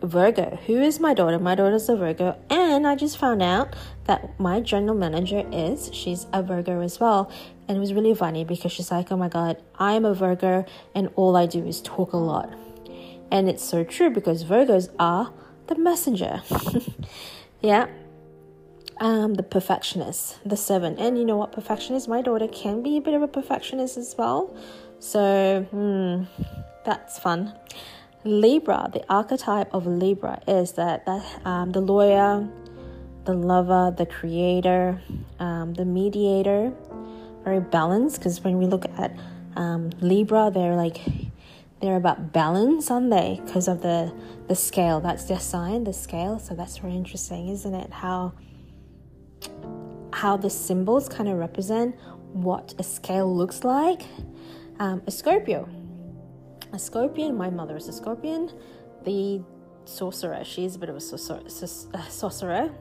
Virgo. 0.01 0.57
Who 0.65 0.81
is 0.81 0.99
my 0.99 1.13
daughter? 1.13 1.37
My 1.39 1.55
daughter's 1.55 1.87
a 1.89 1.95
Virgo, 1.95 2.37
and 2.49 2.87
I 2.87 2.95
just 2.95 3.17
found 3.17 3.41
out 3.41 3.75
that 4.05 4.39
my 4.39 4.59
general 4.59 4.95
manager 4.95 5.45
is 5.51 5.89
she's 5.93 6.25
a 6.33 6.41
Virgo 6.41 6.81
as 6.81 6.99
well. 6.99 7.31
And 7.67 7.77
it 7.77 7.79
was 7.79 7.93
really 7.93 8.15
funny 8.15 8.43
because 8.43 8.71
she's 8.71 8.91
like, 8.91 9.11
"Oh 9.11 9.17
my 9.17 9.29
god, 9.29 9.57
I 9.77 9.93
am 9.93 10.05
a 10.05 10.13
Virgo, 10.13 10.65
and 10.95 11.09
all 11.15 11.35
I 11.35 11.45
do 11.45 11.65
is 11.65 11.81
talk 11.81 12.13
a 12.13 12.17
lot." 12.17 12.49
And 13.31 13.47
it's 13.47 13.63
so 13.63 13.83
true 13.83 14.09
because 14.09 14.43
Virgos 14.43 14.89
are 14.99 15.31
the 15.67 15.75
messenger. 15.75 16.41
yeah. 17.61 17.87
Um, 18.99 19.33
the 19.33 19.43
perfectionist, 19.43 20.37
the 20.45 20.57
seven. 20.57 20.97
And 20.99 21.17
you 21.17 21.25
know 21.25 21.37
what, 21.37 21.51
perfectionist? 21.51 22.07
My 22.07 22.21
daughter 22.21 22.47
can 22.47 22.83
be 22.83 22.97
a 22.97 23.01
bit 23.01 23.15
of 23.15 23.23
a 23.23 23.27
perfectionist 23.27 23.97
as 23.97 24.13
well. 24.15 24.55
So, 24.99 25.65
hmm, 25.71 26.25
that's 26.85 27.17
fun. 27.17 27.53
Libra, 28.23 28.89
the 28.93 29.03
archetype 29.11 29.73
of 29.73 29.87
Libra 29.87 30.41
is 30.47 30.73
that, 30.73 31.05
that 31.05 31.25
um, 31.45 31.71
the 31.71 31.81
lawyer, 31.81 32.47
the 33.25 33.33
lover, 33.33 33.93
the 33.97 34.05
creator, 34.05 35.01
um, 35.39 35.73
the 35.73 35.85
mediator, 35.85 36.71
very 37.43 37.59
balanced. 37.59 38.19
Because 38.19 38.43
when 38.43 38.57
we 38.57 38.67
look 38.67 38.85
at 38.97 39.17
um, 39.55 39.89
Libra, 40.01 40.51
they're 40.53 40.75
like 40.75 41.01
they're 41.81 41.95
about 41.95 42.31
balance, 42.31 42.91
aren't 42.91 43.09
they? 43.09 43.41
Because 43.43 43.67
of 43.67 43.81
the 43.81 44.13
the 44.47 44.55
scale. 44.55 44.99
That's 44.99 45.23
their 45.23 45.39
sign, 45.39 45.83
the 45.83 45.93
scale. 45.93 46.37
So 46.37 46.53
that's 46.53 46.77
very 46.77 46.95
interesting, 46.95 47.49
isn't 47.49 47.73
it? 47.73 47.91
How 47.91 48.33
how 50.13 50.37
the 50.37 50.49
symbols 50.49 51.09
kind 51.09 51.27
of 51.27 51.37
represent 51.37 51.95
what 52.33 52.75
a 52.77 52.83
scale 52.83 53.35
looks 53.35 53.63
like. 53.63 54.03
Um, 54.79 55.01
a 55.07 55.11
Scorpio 55.11 55.67
a 56.73 56.79
scorpion. 56.79 57.35
My 57.35 57.49
mother 57.49 57.77
is 57.77 57.87
a 57.87 57.93
scorpion. 57.93 58.51
The 59.03 59.41
sorcerer. 59.85 60.43
She's 60.43 60.75
a 60.75 60.79
bit 60.79 60.89
of 60.89 60.95
a 60.95 61.01
sorcerer. 61.01 61.41
sorcerer. 62.09 62.71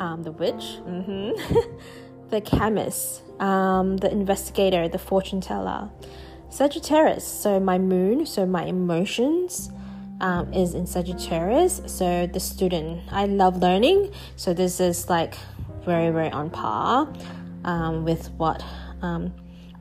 Um, 0.00 0.22
the 0.22 0.32
witch. 0.32 0.78
Mm-hmm. 0.86 1.78
the 2.30 2.40
chemist. 2.40 3.22
Um, 3.40 3.96
the 3.96 4.10
investigator. 4.10 4.88
The 4.88 4.98
fortune 4.98 5.40
teller. 5.40 5.90
Sagittarius. 6.50 7.26
So 7.26 7.60
my 7.60 7.78
moon. 7.78 8.26
So 8.26 8.46
my 8.46 8.64
emotions. 8.64 9.70
Um, 10.18 10.50
is 10.54 10.74
in 10.74 10.86
Sagittarius. 10.86 11.82
So 11.86 12.26
the 12.26 12.40
student, 12.40 13.02
I 13.10 13.26
love 13.26 13.58
learning. 13.58 14.12
So 14.36 14.54
this 14.54 14.80
is 14.80 15.10
like 15.10 15.34
very, 15.84 16.10
very 16.10 16.30
on 16.30 16.48
par 16.48 17.12
um, 17.66 18.02
with 18.04 18.30
what 18.32 18.64
um, 19.02 19.34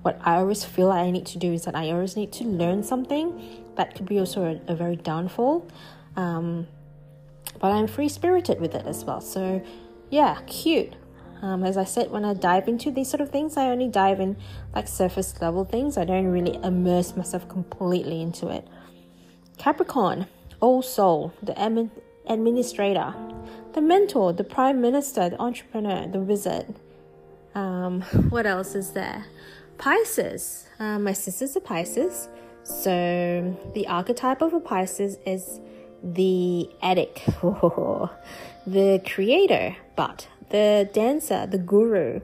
what 0.06 0.22
I 0.24 0.36
always 0.36 0.64
feel 0.64 0.92
I 0.92 1.10
need 1.10 1.26
to 1.26 1.40
do 1.40 1.52
is 1.52 1.64
that 1.64 1.76
I 1.76 1.90
always 1.90 2.16
need 2.16 2.32
to 2.34 2.44
learn 2.44 2.84
something. 2.84 3.64
That 3.76 3.96
could 3.96 4.06
be 4.06 4.20
also 4.20 4.44
a, 4.44 4.72
a 4.72 4.76
very 4.76 4.98
downfall. 4.98 5.68
Um, 6.16 6.68
but 7.60 7.72
I'm 7.72 7.88
free 7.88 8.08
spirited 8.08 8.62
with 8.62 8.76
it 8.76 8.86
as 8.86 9.04
well. 9.04 9.20
So, 9.20 9.64
yeah, 10.12 10.38
cute. 10.46 10.94
Um, 11.42 11.64
as 11.64 11.76
I 11.76 11.86
said, 11.86 12.12
when 12.12 12.24
I 12.24 12.36
dive 12.36 12.68
into 12.68 12.92
these 12.92 13.10
sort 13.10 13.20
of 13.22 13.32
things, 13.32 13.58
I 13.58 13.66
only 13.66 13.88
dive 13.88 14.20
in 14.20 14.38
like 14.76 14.88
surface 14.88 15.42
level 15.42 15.66
things. 15.66 15.98
I 15.98 16.06
don't 16.06 16.28
really 16.28 16.54
immerse 16.64 17.16
myself 17.18 17.50
completely 17.50 18.22
into 18.22 18.50
it. 18.50 18.68
Capricorn, 19.58 20.28
old 20.62 20.86
soul, 20.86 21.34
the 21.42 21.54
admin, 21.54 21.90
administrator, 22.28 23.16
the 23.74 23.82
mentor, 23.82 24.34
the 24.34 24.44
prime 24.44 24.82
minister, 24.82 25.30
the 25.30 25.42
entrepreneur, 25.42 26.08
the 26.08 26.20
wizard. 26.20 26.76
Um, 27.56 28.02
what 28.30 28.46
else 28.46 28.76
is 28.76 28.92
there? 28.92 29.26
Pisces. 29.78 30.68
Uh, 30.80 31.00
my 31.00 31.14
sister's 31.14 31.56
a 31.56 31.62
Pisces. 31.62 32.30
So 32.64 33.58
the 33.74 33.88
archetype 33.88 34.42
of 34.42 34.54
a 34.54 34.60
Pisces 34.60 35.18
is 35.26 35.60
the 36.04 36.70
addict, 36.82 37.26
the 38.68 39.02
creator, 39.06 39.76
but 39.96 40.28
the 40.50 40.90
dancer, 40.94 41.48
the 41.48 41.58
guru, 41.58 42.22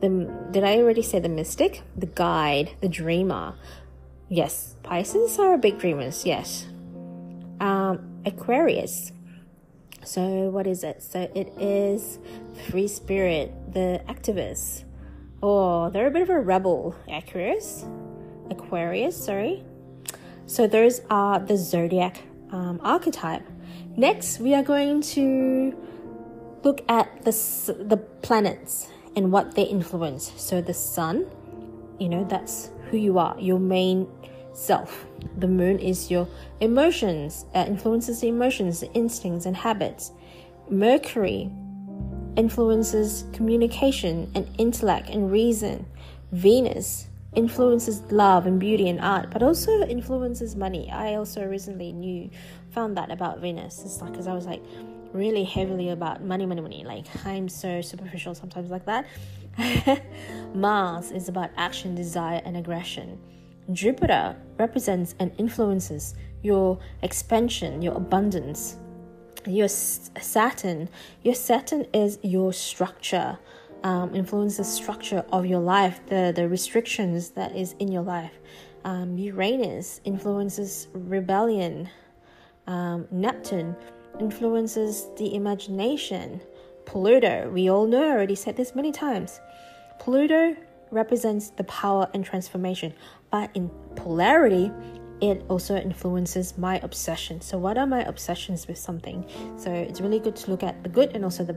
the 0.00 0.48
did 0.50 0.64
I 0.64 0.78
already 0.78 1.02
say 1.02 1.18
the 1.18 1.28
mystic, 1.28 1.82
the 1.96 2.06
guide, 2.06 2.70
the 2.80 2.88
dreamer? 2.88 3.54
Yes, 4.28 4.76
Pisces 4.82 5.38
are 5.38 5.56
big 5.58 5.78
dreamers. 5.78 6.24
Yes, 6.24 6.66
um, 7.60 8.20
Aquarius. 8.24 9.12
So 10.04 10.50
what 10.50 10.66
is 10.66 10.84
it? 10.84 11.02
So 11.02 11.30
it 11.34 11.52
is 11.58 12.18
free 12.68 12.88
spirit, 12.88 13.52
the 13.72 14.02
activist, 14.08 14.84
Oh, 15.46 15.90
they're 15.90 16.06
a 16.06 16.10
bit 16.10 16.22
of 16.22 16.30
a 16.30 16.40
rebel. 16.40 16.96
Aquarius, 17.06 17.84
Aquarius, 18.48 19.14
sorry. 19.14 19.62
So 20.46 20.66
those 20.66 21.02
are 21.10 21.38
the 21.38 21.58
zodiac 21.58 22.22
um, 22.50 22.80
archetype. 22.82 23.42
Next, 23.94 24.38
we 24.40 24.54
are 24.54 24.62
going 24.62 25.02
to 25.02 25.76
look 26.62 26.80
at 26.88 27.26
the 27.26 27.32
the 27.78 27.98
planets 28.22 28.88
and 29.16 29.30
what 29.30 29.54
they 29.54 29.64
influence. 29.64 30.32
So 30.38 30.62
the 30.62 30.72
sun, 30.72 31.26
you 31.98 32.08
know, 32.08 32.24
that's 32.24 32.70
who 32.90 32.96
you 32.96 33.18
are, 33.18 33.38
your 33.38 33.58
main 33.58 34.08
self. 34.54 35.04
The 35.36 35.48
moon 35.48 35.78
is 35.78 36.10
your 36.10 36.26
emotions, 36.60 37.44
uh, 37.54 37.66
influences 37.68 38.22
the 38.22 38.28
emotions, 38.28 38.80
the 38.80 38.90
instincts, 38.94 39.44
and 39.44 39.58
habits. 39.58 40.10
Mercury 40.70 41.50
influences 42.36 43.24
communication 43.32 44.30
and 44.34 44.48
intellect 44.58 45.08
and 45.08 45.30
reason. 45.30 45.86
Venus 46.32 47.08
influences 47.34 48.00
love 48.10 48.46
and 48.46 48.60
beauty 48.60 48.88
and 48.88 49.00
art, 49.00 49.30
but 49.30 49.42
also 49.42 49.82
influences 49.82 50.54
money. 50.56 50.90
I 50.90 51.14
also 51.14 51.44
recently 51.46 51.92
knew, 51.92 52.30
found 52.70 52.96
that 52.96 53.10
about 53.10 53.40
Venus. 53.40 53.82
It's 53.84 54.00
like, 54.00 54.12
because 54.12 54.26
I 54.26 54.34
was 54.34 54.46
like, 54.46 54.62
really 55.14 55.44
heavily 55.44 55.90
about 55.90 56.22
money, 56.22 56.44
money, 56.44 56.60
money. 56.60 56.84
Like 56.84 57.06
I'm 57.24 57.48
so 57.48 57.80
superficial 57.80 58.34
sometimes 58.34 58.70
like 58.70 58.84
that. 58.86 59.06
Mars 60.54 61.12
is 61.12 61.28
about 61.28 61.50
action, 61.56 61.94
desire, 61.94 62.42
and 62.44 62.56
aggression. 62.56 63.18
Jupiter 63.72 64.36
represents 64.58 65.14
and 65.20 65.32
influences 65.38 66.14
your 66.42 66.78
expansion, 67.02 67.80
your 67.80 67.94
abundance. 67.94 68.76
Your 69.46 69.68
Saturn, 69.68 70.88
your 71.22 71.34
Saturn 71.34 71.86
is 71.92 72.18
your 72.22 72.52
structure, 72.52 73.38
um, 73.82 74.14
influences 74.14 74.72
structure 74.72 75.24
of 75.32 75.44
your 75.44 75.60
life, 75.60 76.00
the 76.06 76.32
the 76.34 76.48
restrictions 76.48 77.30
that 77.30 77.54
is 77.54 77.74
in 77.78 77.92
your 77.92 78.02
life. 78.02 78.32
Um, 78.84 79.16
Uranus 79.18 80.00
influences 80.04 80.88
rebellion. 80.92 81.88
Um, 82.66 83.06
Neptune 83.10 83.76
influences 84.20 85.08
the 85.16 85.34
imagination. 85.34 86.40
Pluto, 86.86 87.50
we 87.50 87.70
all 87.70 87.86
know, 87.86 88.12
already 88.12 88.34
said 88.34 88.56
this 88.56 88.74
many 88.74 88.92
times. 88.92 89.40
Pluto 89.98 90.56
represents 90.90 91.50
the 91.50 91.64
power 91.64 92.08
and 92.14 92.24
transformation, 92.24 92.94
but 93.30 93.50
in 93.54 93.70
polarity, 93.96 94.70
it 95.30 95.42
also 95.48 95.76
influences 95.76 96.58
my 96.58 96.78
obsession. 96.80 97.40
So, 97.40 97.56
what 97.58 97.78
are 97.78 97.86
my 97.86 98.02
obsessions 98.02 98.68
with 98.68 98.78
something? 98.78 99.24
So, 99.56 99.72
it's 99.72 100.00
really 100.00 100.20
good 100.20 100.36
to 100.36 100.50
look 100.50 100.62
at 100.62 100.82
the 100.82 100.88
good 100.88 101.12
and 101.14 101.24
also 101.24 101.44
the, 101.44 101.56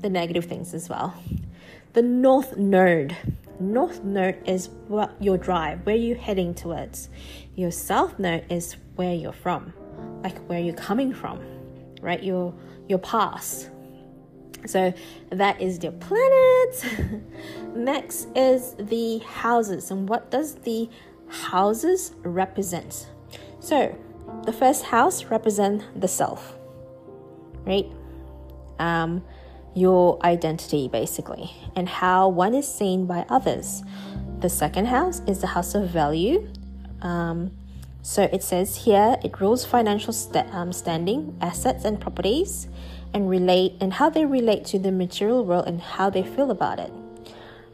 the 0.00 0.10
negative 0.10 0.46
things 0.46 0.74
as 0.74 0.88
well. 0.88 1.14
The 1.92 2.02
North 2.02 2.56
Node. 2.56 3.16
North 3.60 4.02
Node 4.02 4.42
is 4.48 4.68
what 4.88 5.14
your 5.20 5.38
drive, 5.38 5.86
where 5.86 5.94
you're 5.94 6.18
heading 6.18 6.54
towards. 6.54 7.08
Your 7.54 7.70
South 7.70 8.18
Node 8.18 8.44
is 8.50 8.76
where 8.96 9.14
you're 9.14 9.32
from, 9.32 9.72
like 10.24 10.36
where 10.48 10.58
you're 10.58 10.74
coming 10.74 11.14
from, 11.14 11.40
right? 12.02 12.22
Your 12.22 12.52
your 12.88 12.98
past. 12.98 13.70
So 14.66 14.92
that 15.30 15.60
is 15.60 15.78
the 15.78 15.92
planets. 15.92 16.84
Next 17.76 18.28
is 18.34 18.74
the 18.78 19.18
houses, 19.18 19.92
and 19.92 20.08
what 20.08 20.32
does 20.32 20.56
the 20.56 20.88
houses 21.34 22.12
represent? 22.22 23.08
So 23.60 23.96
the 24.44 24.52
first 24.52 24.84
house 24.84 25.24
represents 25.24 25.84
the 25.96 26.08
self, 26.08 26.56
right? 27.64 27.86
Um, 28.78 29.24
your 29.74 30.24
identity 30.24 30.88
basically, 30.88 31.50
and 31.74 31.88
how 31.88 32.28
one 32.28 32.54
is 32.54 32.66
seen 32.66 33.06
by 33.06 33.26
others. 33.28 33.82
The 34.40 34.48
second 34.48 34.86
house 34.86 35.20
is 35.26 35.40
the 35.40 35.48
house 35.48 35.74
of 35.74 35.88
value. 35.88 36.48
Um, 37.02 37.50
so 38.02 38.28
it 38.32 38.42
says 38.42 38.76
here 38.76 39.16
it 39.24 39.40
rules 39.40 39.64
financial 39.64 40.12
st- 40.12 40.52
um, 40.54 40.72
standing, 40.72 41.36
assets, 41.40 41.84
and 41.84 42.00
properties 42.00 42.68
and 43.14 43.30
relate 43.30 43.74
and 43.80 43.94
how 43.94 44.10
they 44.10 44.26
relate 44.26 44.64
to 44.66 44.78
the 44.78 44.92
material 44.92 45.44
world 45.44 45.66
and 45.66 45.80
how 45.80 46.10
they 46.10 46.22
feel 46.22 46.50
about 46.50 46.78
it. 46.78 46.92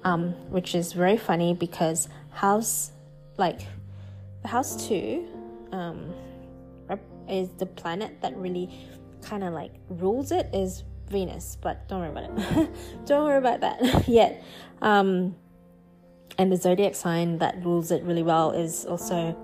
Um, 0.04 0.32
which 0.48 0.74
is 0.74 0.94
very 0.94 1.18
funny 1.18 1.52
because 1.52 2.08
house 2.30 2.92
like 3.40 3.60
the 4.42 4.48
house 4.48 4.86
two 4.86 5.26
um, 5.72 6.14
is 7.28 7.48
the 7.58 7.66
planet 7.66 8.20
that 8.20 8.36
really 8.36 8.70
kind 9.22 9.42
of 9.42 9.52
like 9.52 9.72
rules 9.88 10.30
it 10.30 10.48
is 10.52 10.84
Venus, 11.08 11.56
but 11.60 11.88
don't 11.88 12.00
worry 12.00 12.10
about 12.10 12.58
it. 12.58 12.70
don't 13.06 13.24
worry 13.24 13.38
about 13.38 13.60
that 13.60 14.08
yet. 14.08 14.44
Um, 14.80 15.34
and 16.38 16.52
the 16.52 16.56
zodiac 16.56 16.94
sign 16.94 17.38
that 17.38 17.64
rules 17.64 17.90
it 17.90 18.02
really 18.04 18.22
well 18.22 18.52
is 18.52 18.86
also 18.86 19.36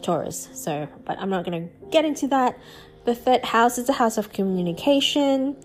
Taurus. 0.00 0.48
So, 0.54 0.88
but 1.04 1.18
I'm 1.18 1.28
not 1.28 1.44
going 1.44 1.68
to 1.68 1.86
get 1.90 2.04
into 2.04 2.26
that. 2.28 2.58
The 3.04 3.14
third 3.14 3.44
house 3.44 3.78
is 3.78 3.88
a 3.88 3.92
house 3.92 4.16
of 4.16 4.32
communication. 4.32 5.56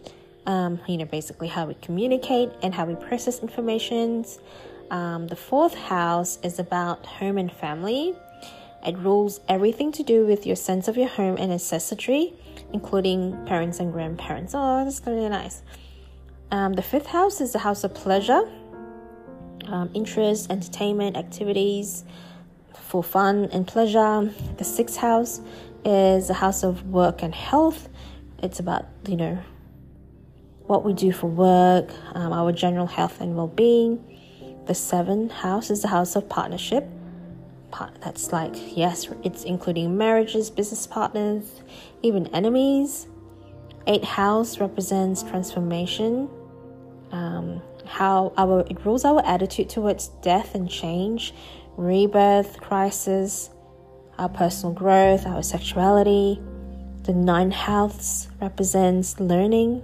Um, 0.46 0.80
you 0.88 0.98
know, 0.98 1.06
basically 1.06 1.48
how 1.48 1.66
we 1.66 1.74
communicate 1.76 2.50
and 2.62 2.74
how 2.74 2.86
we 2.86 2.96
process 2.96 3.40
information. 3.40 4.26
Um, 4.90 5.28
the 5.28 5.36
fourth 5.36 5.76
house 5.76 6.40
is 6.44 6.60
about 6.60 7.06
home 7.06 7.38
and 7.38 7.52
family. 7.52 8.16
It 8.86 8.98
rules 8.98 9.40
everything 9.50 9.92
to 9.94 10.04
do 10.04 10.26
with 10.26 10.46
your 10.46 10.56
sense 10.56 10.88
of 10.88 10.96
your 10.96 11.08
home 11.10 11.36
and 11.38 11.52
ancestry, 11.52 12.34
including 12.72 13.46
parents 13.46 13.80
and 13.80 13.92
grandparents. 13.92 14.54
Oh, 14.56 14.84
that's 14.84 15.02
really 15.06 15.28
nice. 15.30 15.62
Um, 16.52 16.74
the 16.74 16.82
fifth 16.82 17.08
house 17.08 17.42
is 17.42 17.52
the 17.52 17.60
house 17.60 17.84
of 17.84 17.94
pleasure, 17.94 18.48
um, 19.66 19.90
interest, 19.94 20.50
entertainment, 20.50 21.18
activities 21.18 22.06
for 22.74 23.04
fun 23.04 23.50
and 23.52 23.68
pleasure. 23.68 24.32
The 24.58 24.64
sixth 24.64 24.96
house 24.96 25.42
is 25.84 26.28
the 26.28 26.36
house 26.36 26.64
of 26.64 26.88
work 26.88 27.22
and 27.22 27.36
health. 27.36 27.90
It's 28.42 28.60
about, 28.60 28.86
you 29.08 29.18
know, 29.18 29.40
what 30.68 30.86
we 30.86 30.94
do 30.94 31.12
for 31.12 31.28
work, 31.28 31.90
um, 32.14 32.32
our 32.32 32.52
general 32.54 32.88
health 32.88 33.20
and 33.20 33.36
well 33.36 33.48
being. 33.48 34.17
The 34.68 34.76
seventh 34.76 35.32
house 35.32 35.70
is 35.70 35.82
the 35.82 35.88
house 35.88 36.16
of 36.18 36.28
partnership. 36.28 36.86
That's 38.02 38.32
like, 38.34 38.54
yes, 38.76 39.08
it's 39.24 39.44
including 39.44 39.98
marriages, 39.98 40.50
business 40.50 40.86
partners, 40.86 41.62
even 42.02 42.28
enemies. 42.28 43.08
Eight 43.86 44.04
house 44.04 44.60
represents 44.60 45.24
transformation. 45.24 46.30
Um, 47.12 47.62
how 47.86 48.34
our 48.38 48.66
it 48.70 48.84
rules 48.86 49.06
our 49.06 49.26
attitude 49.26 49.70
towards 49.70 50.10
death 50.22 50.54
and 50.54 50.70
change, 50.70 51.34
rebirth, 51.78 52.60
crisis, 52.60 53.50
our 54.18 54.28
personal 54.28 54.74
growth, 54.74 55.26
our 55.26 55.44
sexuality. 55.44 56.42
The 57.04 57.14
nine 57.14 57.52
house 57.52 58.28
represents 58.42 59.18
learning. 59.20 59.84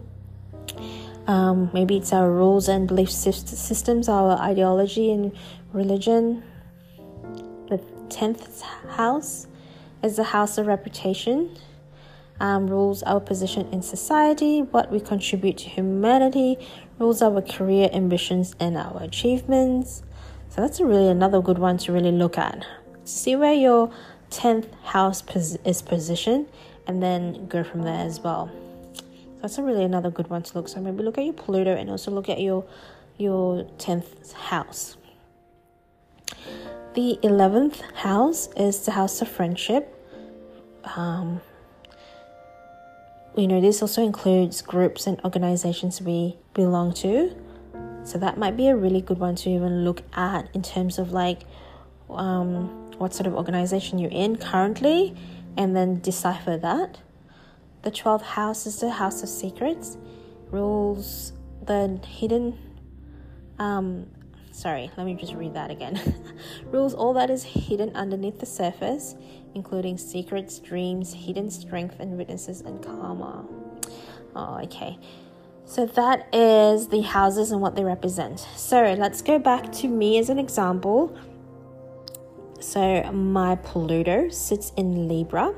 Um, 1.28 1.70
maybe 1.74 1.98
it's 1.98 2.12
our 2.12 2.30
rules 2.30 2.68
and 2.68 2.88
belief 2.88 3.10
systems, 3.10 4.10
our 4.10 4.38
ideology 4.40 5.12
and 5.12 5.32
religion. 5.72 6.44
The 7.70 7.80
tenth 8.10 8.62
house 8.62 9.48
is 10.04 10.18
the 10.18 10.24
house 10.24 10.58
of 10.58 10.68
reputation. 10.68 11.58
Um, 12.40 12.68
rules 12.68 13.04
our 13.04 13.22
position 13.22 13.70
in 13.72 13.82
society, 13.82 14.64
what 14.64 14.92
we 14.92 15.00
contribute 15.00 15.60
to 15.60 15.70
humanity, 15.70 16.58
rules 17.00 17.22
our 17.22 17.42
career 17.42 17.90
ambitions 17.94 18.56
and 18.60 18.76
our 18.76 19.02
achievements. 19.02 20.04
So 20.50 20.62
that's 20.62 20.82
really 20.82 21.08
another 21.08 21.42
good 21.42 21.58
one 21.58 21.78
to 21.80 21.94
really 21.94 22.12
look 22.12 22.38
at. 22.38 22.66
See 23.06 23.36
where 23.36 23.54
your 23.54 23.92
10th 24.30 24.74
house 24.84 25.24
is 25.64 25.82
positioned 25.82 26.50
and 26.86 27.02
then 27.02 27.48
go 27.48 27.64
from 27.64 27.84
there 27.84 28.06
as 28.06 28.20
well. 28.20 28.52
That's 29.44 29.58
a 29.58 29.62
really 29.62 29.84
another 29.84 30.10
good 30.10 30.30
one 30.30 30.42
to 30.42 30.58
look. 30.58 30.70
So 30.70 30.80
maybe 30.80 31.04
look 31.04 31.18
at 31.18 31.26
your 31.26 31.34
Pluto 31.34 31.76
and 31.76 31.90
also 31.90 32.12
look 32.12 32.30
at 32.30 32.40
your 32.40 32.64
your 33.18 33.66
10th 33.78 34.32
house. 34.32 34.96
The 36.94 37.20
11th 37.22 37.82
house 37.92 38.48
is 38.56 38.86
the 38.86 38.92
house 38.92 39.22
of 39.22 39.28
friendship. 39.28 39.94
Um, 40.96 41.42
you 43.36 43.48
know, 43.48 43.60
this 43.60 43.82
also 43.82 44.02
includes 44.02 44.62
groups 44.62 45.08
and 45.08 45.20
organizations 45.26 46.02
we 46.02 46.38
belong 46.54 46.94
to. 47.04 47.36
So 48.06 48.18
that 48.20 48.38
might 48.38 48.56
be 48.56 48.70
a 48.70 48.78
really 48.78 49.02
good 49.02 49.20
one 49.20 49.36
to 49.44 49.50
even 49.50 49.84
look 49.84 50.04
at 50.14 50.48
in 50.56 50.62
terms 50.62 50.98
of 50.98 51.12
like 51.12 51.42
um, 52.10 52.94
what 52.98 53.14
sort 53.14 53.28
of 53.28 53.34
organization 53.34 54.00
you're 54.00 54.10
in 54.10 54.38
currently 54.38 55.14
and 55.58 55.76
then 55.76 56.00
decipher 56.00 56.56
that. 56.56 57.00
The 57.84 57.92
12th 57.92 58.22
house 58.22 58.66
is 58.66 58.80
the 58.80 58.90
house 58.90 59.24
of 59.24 59.30
secrets, 59.30 59.98
rules 60.52 61.34
the 61.66 62.00
hidden. 62.08 62.58
Um, 63.60 64.08
sorry, 64.52 64.90
let 64.96 65.06
me 65.06 65.16
just 65.16 65.34
read 65.34 65.54
that 65.56 65.70
again. 65.70 66.00
rules 66.66 66.94
all 66.94 67.14
that 67.14 67.30
is 67.30 67.44
hidden 67.44 67.94
underneath 67.94 68.40
the 68.40 68.46
surface, 68.46 69.16
including 69.54 69.98
secrets, 69.98 70.60
dreams, 70.60 71.14
hidden 71.14 71.52
strength, 71.52 71.98
and 72.00 72.18
witnesses 72.18 72.62
and 72.62 72.82
karma. 72.82 73.46
Oh, 74.34 74.60
okay. 74.64 74.98
So 75.66 75.86
that 75.86 76.34
is 76.34 76.88
the 76.88 77.02
houses 77.02 77.52
and 77.52 77.62
what 77.62 77.76
they 77.76 77.84
represent. 77.84 78.40
So 78.56 78.94
let's 78.94 79.22
go 79.22 79.40
back 79.40 79.72
to 79.74 79.90
me 79.90 80.18
as 80.20 80.30
an 80.30 80.40
example. 80.40 81.18
So 82.62 83.04
my 83.12 83.56
Pluto 83.58 84.30
sits 84.30 84.72
in 84.78 85.08
Libra. 85.10 85.54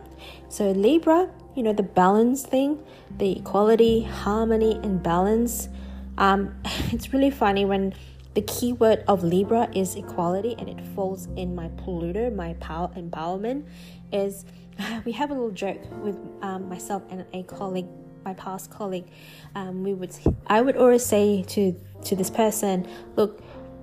So 0.50 0.72
Libra, 0.72 1.30
you 1.56 1.64
know, 1.64 1.74
the 1.74 1.84
balance 1.84 2.46
thing, 2.46 2.80
the 3.18 3.38
equality, 3.38 4.04
harmony, 4.04 4.80
and 4.84 5.02
balance. 5.02 5.70
Um, 6.18 6.56
it's 6.92 7.14
really 7.14 7.32
funny 7.32 7.66
when 7.66 7.94
the 8.34 8.42
keyword 8.42 9.04
of 9.08 9.24
Libra 9.24 9.70
is 9.74 9.96
equality 9.96 10.56
and 10.60 10.68
it 10.68 10.82
falls 10.94 11.28
in 11.38 11.56
my 11.56 11.70
Pluto, 11.70 12.30
my 12.30 12.54
power 12.56 12.90
empowerment. 12.96 13.66
Is 14.12 14.46
we 15.06 15.14
have 15.14 15.32
a 15.32 15.34
little 15.34 15.52
joke 15.52 15.82
with 16.04 16.18
um, 16.42 16.70
myself 16.70 17.04
and 17.10 17.26
a 17.34 17.44
colleague, 17.44 17.88
my 18.24 18.34
past 18.34 18.70
colleague. 18.70 19.08
Um, 19.56 19.84
we 19.84 19.94
would, 19.94 20.12
I 20.48 20.62
would 20.62 20.78
always 20.78 21.06
say 21.06 21.44
to 21.44 21.76
to 22.04 22.16
this 22.16 22.30
person, 22.30 22.88
look 23.16 23.42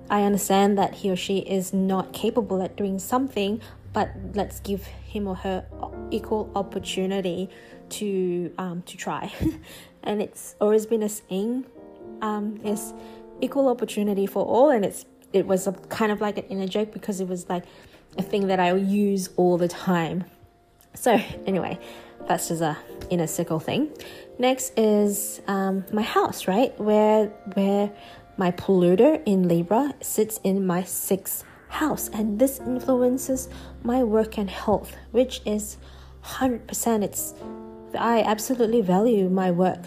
I 0.09 0.23
understand 0.23 0.77
that 0.77 0.95
he 0.95 1.09
or 1.09 1.15
she 1.15 1.39
is 1.39 1.73
not 1.73 2.13
capable 2.13 2.61
at 2.61 2.75
doing 2.75 2.99
something, 2.99 3.61
but 3.93 4.11
let's 4.33 4.59
give 4.59 4.85
him 4.85 5.27
or 5.27 5.35
her 5.35 5.65
equal 6.11 6.51
opportunity 6.55 7.49
to 7.89 8.53
um, 8.57 8.81
to 8.83 8.97
try. 8.97 9.31
and 10.03 10.21
it's 10.21 10.55
always 10.59 10.85
been 10.85 11.03
a 11.03 11.09
saying 11.09 11.65
um, 12.21 12.59
is 12.63 12.93
equal 13.41 13.69
opportunity 13.69 14.25
for 14.25 14.43
all, 14.43 14.69
and 14.69 14.83
it's 14.83 15.05
it 15.31 15.45
was 15.47 15.67
a 15.67 15.71
kind 15.71 16.11
of 16.11 16.21
like 16.21 16.37
an 16.37 16.45
inner 16.45 16.67
joke 16.67 16.91
because 16.91 17.21
it 17.21 17.27
was 17.27 17.47
like 17.49 17.63
a 18.17 18.23
thing 18.23 18.47
that 18.47 18.59
I 18.59 18.73
use 18.73 19.29
all 19.37 19.57
the 19.57 19.67
time. 19.67 20.25
So 20.95 21.19
anyway, 21.45 21.79
that's 22.27 22.49
just 22.49 22.61
a 22.61 22.77
inner 23.09 23.27
circle 23.27 23.59
thing. 23.59 23.91
Next 24.39 24.73
is 24.77 25.41
um, 25.47 25.85
my 25.91 26.01
house, 26.01 26.47
right? 26.47 26.77
Where 26.79 27.27
where 27.53 27.91
my 28.37 28.51
Pluto 28.51 29.21
in 29.25 29.47
Libra 29.47 29.93
sits 30.01 30.39
in 30.43 30.65
my 30.65 30.83
sixth 30.83 31.43
house, 31.73 32.09
and 32.13 32.39
this 32.39 32.59
influences 32.59 33.49
my 33.83 34.03
work 34.03 34.37
and 34.37 34.49
health, 34.49 34.95
which 35.11 35.41
is 35.45 35.77
hundred 36.21 36.67
percent. 36.67 37.03
It's 37.03 37.33
I 37.97 38.21
absolutely 38.21 38.81
value 38.81 39.29
my 39.29 39.51
work, 39.51 39.83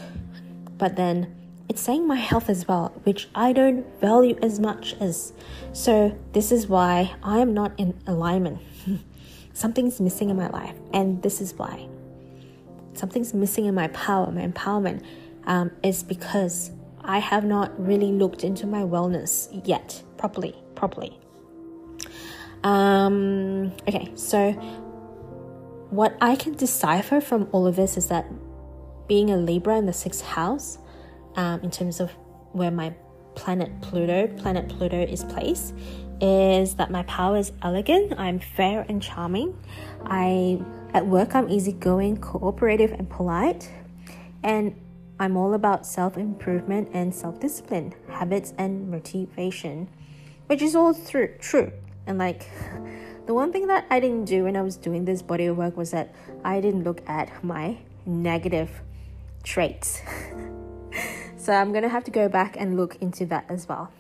but 0.79 0.97
then 0.97 1.35
it's 1.69 1.83
saying 1.83 2.07
my 2.07 2.17
health 2.17 2.49
as 2.49 2.69
well, 2.69 2.93
which 3.05 3.29
I 3.35 3.53
don't 3.53 3.85
value 4.01 4.39
as 4.43 4.61
much 4.61 4.95
as. 5.01 5.33
So 5.73 6.17
this 6.33 6.53
is 6.53 6.69
why 6.69 7.15
I 7.23 7.39
am 7.39 7.55
not 7.55 7.73
in 7.79 7.99
alignment. 8.07 8.61
Something's 9.53 10.01
missing 10.01 10.31
in 10.31 10.37
my 10.37 10.49
life, 10.49 10.77
and 10.93 11.23
this 11.23 11.41
is 11.41 11.55
why 11.55 11.89
something's 12.99 13.35
missing 13.35 13.67
in 13.67 13.75
my 13.75 13.89
power, 13.89 14.31
my 14.31 14.47
empowerment, 14.47 15.03
um, 15.45 15.71
is 15.83 16.03
because 16.03 16.71
I 17.05 17.19
have 17.19 17.45
not 17.45 17.79
really 17.79 18.13
looked 18.13 18.43
into 18.43 18.67
my 18.67 18.83
wellness 18.83 19.49
yet 19.67 20.03
properly. 20.17 20.55
Properly. 20.75 21.19
Um, 22.63 23.73
okay, 23.89 24.11
so 24.15 24.53
what 25.91 26.17
I 26.21 26.37
can 26.37 26.55
decipher 26.55 27.21
from 27.21 27.49
all 27.53 27.67
of 27.67 27.77
this 27.77 27.97
is 27.97 28.09
that 28.09 28.27
being 29.07 29.31
a 29.31 29.37
Libra 29.37 29.77
in 29.77 29.87
the 29.87 29.93
sixth 29.93 30.25
house, 30.25 30.79
um, 31.37 31.61
in 31.61 31.71
terms 31.71 32.01
of 32.01 32.11
where 32.53 32.71
my 32.71 32.95
planet 33.35 33.71
Pluto, 33.83 34.27
planet 34.39 34.69
Pluto 34.69 35.01
is 35.01 35.23
placed, 35.25 35.75
is 36.21 36.75
that 36.77 36.91
my 36.91 37.03
power 37.05 37.37
is 37.37 37.53
elegant. 37.63 38.15
I'm 38.19 38.39
fair 38.41 38.85
and 38.89 39.03
charming. 39.03 39.57
I 40.05 40.61
at 40.95 41.07
work, 41.07 41.35
I'm 41.35 41.49
easygoing, 41.49 42.17
cooperative, 42.19 42.93
and 42.93 43.09
polite. 43.09 43.71
And 44.43 44.75
I'm 45.21 45.37
all 45.37 45.55
about 45.55 45.87
self 45.87 46.17
improvement 46.17 46.89
and 46.93 47.15
self 47.15 47.39
discipline, 47.39 47.95
habits, 48.09 48.55
and 48.59 48.91
motivation, 48.91 49.89
which 50.47 50.63
is 50.63 50.75
all 50.75 50.95
true. 50.95 51.35
true. 51.39 51.73
And 52.07 52.19
like, 52.19 52.49
the 53.27 53.35
one 53.35 53.53
thing 53.53 53.67
that 53.67 53.87
I 53.91 54.01
didn't 54.01 54.25
do 54.25 54.45
when 54.45 54.57
I 54.57 54.63
was 54.63 54.77
doing 54.77 55.05
this 55.05 55.23
body 55.23 55.51
work 55.51 55.77
was 55.77 55.91
that 55.91 56.15
I 56.45 56.61
didn't 56.61 56.85
look 56.85 57.03
at 57.09 57.43
my 57.43 57.79
negative 58.05 58.71
traits. 59.43 60.01
so 61.37 61.53
I'm 61.53 61.73
gonna 61.73 61.89
have 61.89 62.05
to 62.05 62.11
go 62.11 62.29
back 62.29 62.57
and 62.59 62.77
look 62.77 62.97
into 63.03 63.27
that 63.27 63.47
as 63.49 63.69
well. 63.69 63.91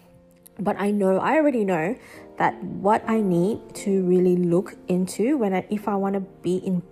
But 0.59 0.81
I 0.81 0.91
know, 0.91 1.19
I 1.19 1.35
already 1.37 1.65
know 1.65 1.97
that 2.39 2.63
what 2.63 3.03
I 3.09 3.21
need 3.21 3.75
to 3.77 4.05
really 4.05 4.37
look 4.37 4.75
into 4.89 5.37
when 5.37 5.53
I, 5.53 5.67
if 5.71 5.89
I 5.89 5.97
want 5.97 6.15
to 6.15 6.21
be 6.21 6.57
in 6.57 6.83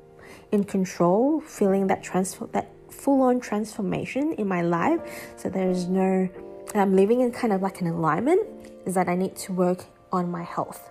in 0.53 0.65
control, 0.65 1.41
feeling 1.41 1.89
that 1.89 2.03
transfer 2.03 2.47
that 2.53 2.71
full 2.91 3.23
on 3.23 3.41
transformation 3.41 4.35
in 4.35 4.47
my 4.47 4.63
life. 4.63 5.01
So 5.37 5.49
there's 5.49 5.89
no 5.89 6.29
I'm 6.75 6.97
living 6.97 7.21
in 7.21 7.31
kind 7.31 7.53
of 7.53 7.63
like 7.63 7.81
an 7.81 7.87
alignment 7.87 8.43
is 8.87 8.95
that 8.95 9.09
I 9.09 9.15
need 9.15 9.37
to 9.37 9.53
work 9.53 9.87
on 10.13 10.31
my 10.31 10.43
health. 10.43 10.91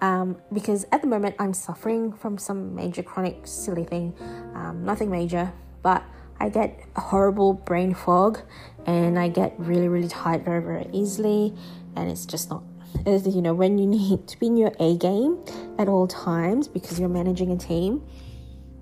Um, 0.00 0.36
because 0.52 0.86
at 0.92 1.02
the 1.02 1.08
moment 1.08 1.34
I'm 1.38 1.52
suffering 1.52 2.12
from 2.12 2.38
some 2.38 2.74
major 2.74 3.02
chronic 3.02 3.46
silly 3.46 3.84
thing, 3.84 4.14
um, 4.54 4.84
nothing 4.84 5.10
major, 5.10 5.52
but 5.82 6.04
I 6.38 6.48
get 6.50 6.78
a 6.94 7.00
horrible 7.00 7.54
brain 7.54 7.94
fog 7.94 8.40
and 8.86 9.18
I 9.18 9.28
get 9.28 9.54
really, 9.58 9.88
really 9.88 10.08
tired 10.08 10.44
very, 10.44 10.62
very 10.62 10.88
easily, 10.92 11.52
and 11.96 12.10
it's 12.10 12.26
just 12.26 12.48
not 12.48 12.62
you 13.06 13.42
know, 13.42 13.54
when 13.54 13.78
you 13.78 13.86
need 13.86 14.26
to 14.28 14.38
be 14.38 14.46
in 14.46 14.56
your 14.56 14.72
A 14.80 14.96
game 14.96 15.38
at 15.78 15.88
all 15.88 16.06
times 16.06 16.68
because 16.68 16.98
you're 16.98 17.08
managing 17.08 17.52
a 17.52 17.56
team, 17.56 18.02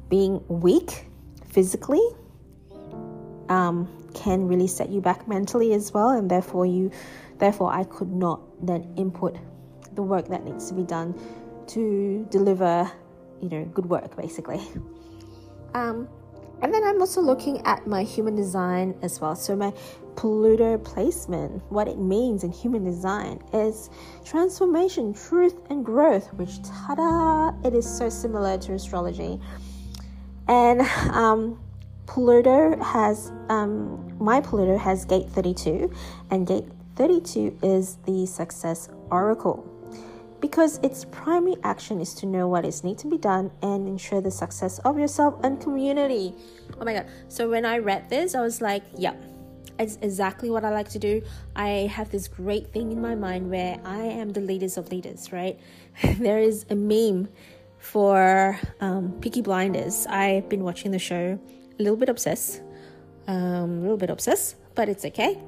being 0.09 0.43
weak 0.49 1.07
physically 1.49 2.03
um, 3.49 3.89
can 4.15 4.47
really 4.47 4.67
set 4.67 4.89
you 4.89 5.01
back 5.01 5.29
mentally 5.29 5.73
as 5.73 5.93
well, 5.93 6.11
and 6.11 6.31
therefore 6.31 6.67
you, 6.67 6.91
therefore 7.39 7.73
I 7.73 7.85
could 7.85 8.13
not 8.13 8.41
then 8.65 8.95
input 8.97 9.37
the 9.97 10.03
work 10.03 10.29
that 10.29 10.45
needs 10.45 10.69
to 10.69 10.75
be 10.75 10.85
done 10.85 11.19
to 11.69 12.27
deliver, 12.31 12.91
you 13.41 13.49
know, 13.49 13.65
good 13.65 13.87
work 13.87 14.17
basically. 14.17 14.61
Um, 15.75 16.09
and 16.63 16.73
then 16.73 16.83
I'm 16.85 17.01
also 17.01 17.21
looking 17.21 17.61
at 17.67 17.87
my 17.87 18.03
human 18.03 18.35
design 18.35 18.95
as 19.03 19.21
well. 19.21 19.37
So 19.37 19.55
my 19.55 19.73
Pluto 20.17 20.79
placement, 20.79 21.63
what 21.69 21.87
it 21.87 21.99
means 21.99 22.43
in 22.45 22.51
human 22.51 22.83
design 22.83 23.43
is 23.53 23.91
transformation, 24.25 25.13
truth, 25.13 25.55
and 25.69 25.85
growth, 25.85 26.33
which 26.35 26.63
ta-da, 26.63 27.53
it 27.63 27.75
is 27.75 27.87
so 27.87 28.09
similar 28.09 28.57
to 28.59 28.73
astrology. 28.73 29.39
And 30.49 30.81
um, 31.13 31.61
Pluto 32.07 32.83
has, 32.83 33.31
um, 33.51 34.17
my 34.19 34.41
Pluto 34.41 34.79
has 34.79 35.05
gate 35.05 35.29
32, 35.29 35.93
and 36.31 36.47
gate 36.47 36.65
32 36.95 37.59
is 37.63 37.97
the 38.07 38.25
success 38.25 38.89
oracle 39.11 39.71
because 40.47 40.79
its 40.85 41.05
primary 41.11 41.57
action 41.65 42.01
is 42.01 42.15
to 42.15 42.25
know 42.25 42.47
what 42.47 42.65
is 42.65 42.85
need 42.85 42.97
to 42.97 43.09
be 43.09 43.19
done 43.19 43.51
and 43.63 43.89
ensure 43.89 44.21
the 44.21 44.31
success 44.31 44.79
of 44.81 44.97
yourself 44.97 45.35
and 45.43 45.61
community. 45.61 46.33
Oh 46.81 46.85
my 46.85 46.93
god. 46.93 47.07
So 47.27 47.51
when 47.51 47.65
I 47.65 47.79
read 47.79 48.09
this, 48.09 48.37
I 48.37 48.43
was 48.43 48.61
like, 48.61 48.85
yep. 48.97 49.21
It's 49.79 49.99
exactly 50.01 50.49
what 50.49 50.65
I 50.65 50.71
like 50.71 50.89
to 50.91 50.99
do. 50.99 51.21
I 51.55 51.91
have 51.97 52.11
this 52.11 52.29
great 52.29 52.73
thing 52.73 52.93
in 52.93 53.01
my 53.01 53.15
mind 53.15 53.51
where 53.51 53.79
I 53.85 54.05
am 54.23 54.33
the 54.33 54.41
leaders 54.41 54.79
of 54.79 54.89
leaders, 54.91 55.33
right? 55.33 55.59
there 56.19 56.39
is 56.39 56.65
a 56.71 56.77
meme 56.77 57.29
for 57.79 58.59
um, 58.81 59.13
Peaky 59.21 59.43
Blinders. 59.43 60.07
I've 60.07 60.49
been 60.49 60.63
watching 60.63 60.93
the 60.93 60.99
show, 60.99 61.39
a 61.79 61.83
little 61.83 61.99
bit 61.99 62.09
obsessed, 62.09 62.63
um, 63.27 63.79
a 63.79 63.83
little 63.83 63.99
bit 63.99 64.11
obsessed, 64.11 64.55
but 64.77 64.89
it's 64.89 65.05
okay. 65.05 65.43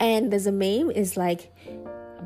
And 0.00 0.32
there's 0.32 0.46
a 0.46 0.52
meme 0.52 0.90
is 0.90 1.16
like, 1.16 1.52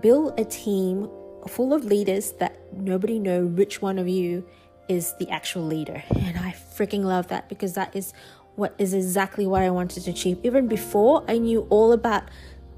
build 0.00 0.38
a 0.40 0.44
team 0.44 1.10
full 1.48 1.74
of 1.74 1.84
leaders 1.84 2.32
that 2.32 2.58
nobody 2.72 3.18
know 3.18 3.46
which 3.46 3.82
one 3.82 3.98
of 3.98 4.08
you 4.08 4.46
is 4.88 5.14
the 5.18 5.30
actual 5.30 5.62
leader. 5.62 6.02
And 6.10 6.36
I 6.36 6.54
freaking 6.74 7.04
love 7.04 7.28
that 7.28 7.48
because 7.48 7.74
that 7.74 7.94
is 7.94 8.12
what 8.56 8.74
is 8.78 8.92
exactly 8.92 9.46
what 9.46 9.62
I 9.62 9.70
wanted 9.70 10.04
to 10.04 10.10
achieve. 10.10 10.38
Even 10.42 10.66
before 10.66 11.24
I 11.28 11.38
knew 11.38 11.66
all 11.70 11.92
about 11.92 12.24